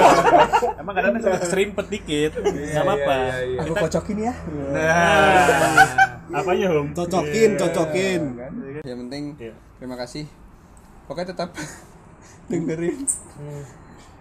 Emang 0.80 0.94
kadang 0.94 1.12
suka 1.18 1.44
serimpet 1.44 1.86
dikit. 1.90 2.30
Gak 2.40 2.80
apa-apa. 2.80 3.16
Aku 3.60 3.72
kocokin 3.76 4.18
ya. 4.22 4.34
Nah, 4.72 5.84
apanya 6.32 6.66
om 6.72 6.88
Cocokin, 6.94 7.50
cocokin. 7.58 8.22
Yang 8.80 8.98
penting 9.04 9.22
Iya. 9.36 9.54
terima 9.76 9.96
kasih. 9.98 10.24
Pokoknya 11.04 11.34
tetap 11.34 11.50
dengerin 12.48 13.02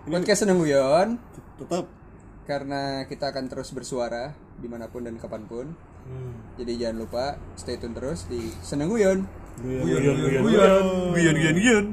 podcast 0.02 0.40
Seneng 0.42 0.58
Guyon 0.58 1.22
Tetap 1.62 1.86
karena 2.50 3.06
kita 3.06 3.30
akan 3.30 3.46
terus 3.48 3.70
bersuara 3.72 4.34
di 4.58 4.68
mana 4.68 4.90
pun 4.90 5.06
dan 5.06 5.18
kapan 5.18 5.46
pun. 5.46 5.68
Jadi 6.58 6.82
jangan 6.82 6.98
lupa 7.06 7.26
stay 7.56 7.78
tune 7.78 7.94
terus 7.94 8.26
di 8.26 8.52
Seneng 8.66 8.90
Guyon. 8.90 9.20
guyon 9.62 10.02
guyon 10.02 10.16
guyon 10.18 10.86
guyon 11.14 11.36
guyon 11.38 11.58
guyon. 11.60 11.86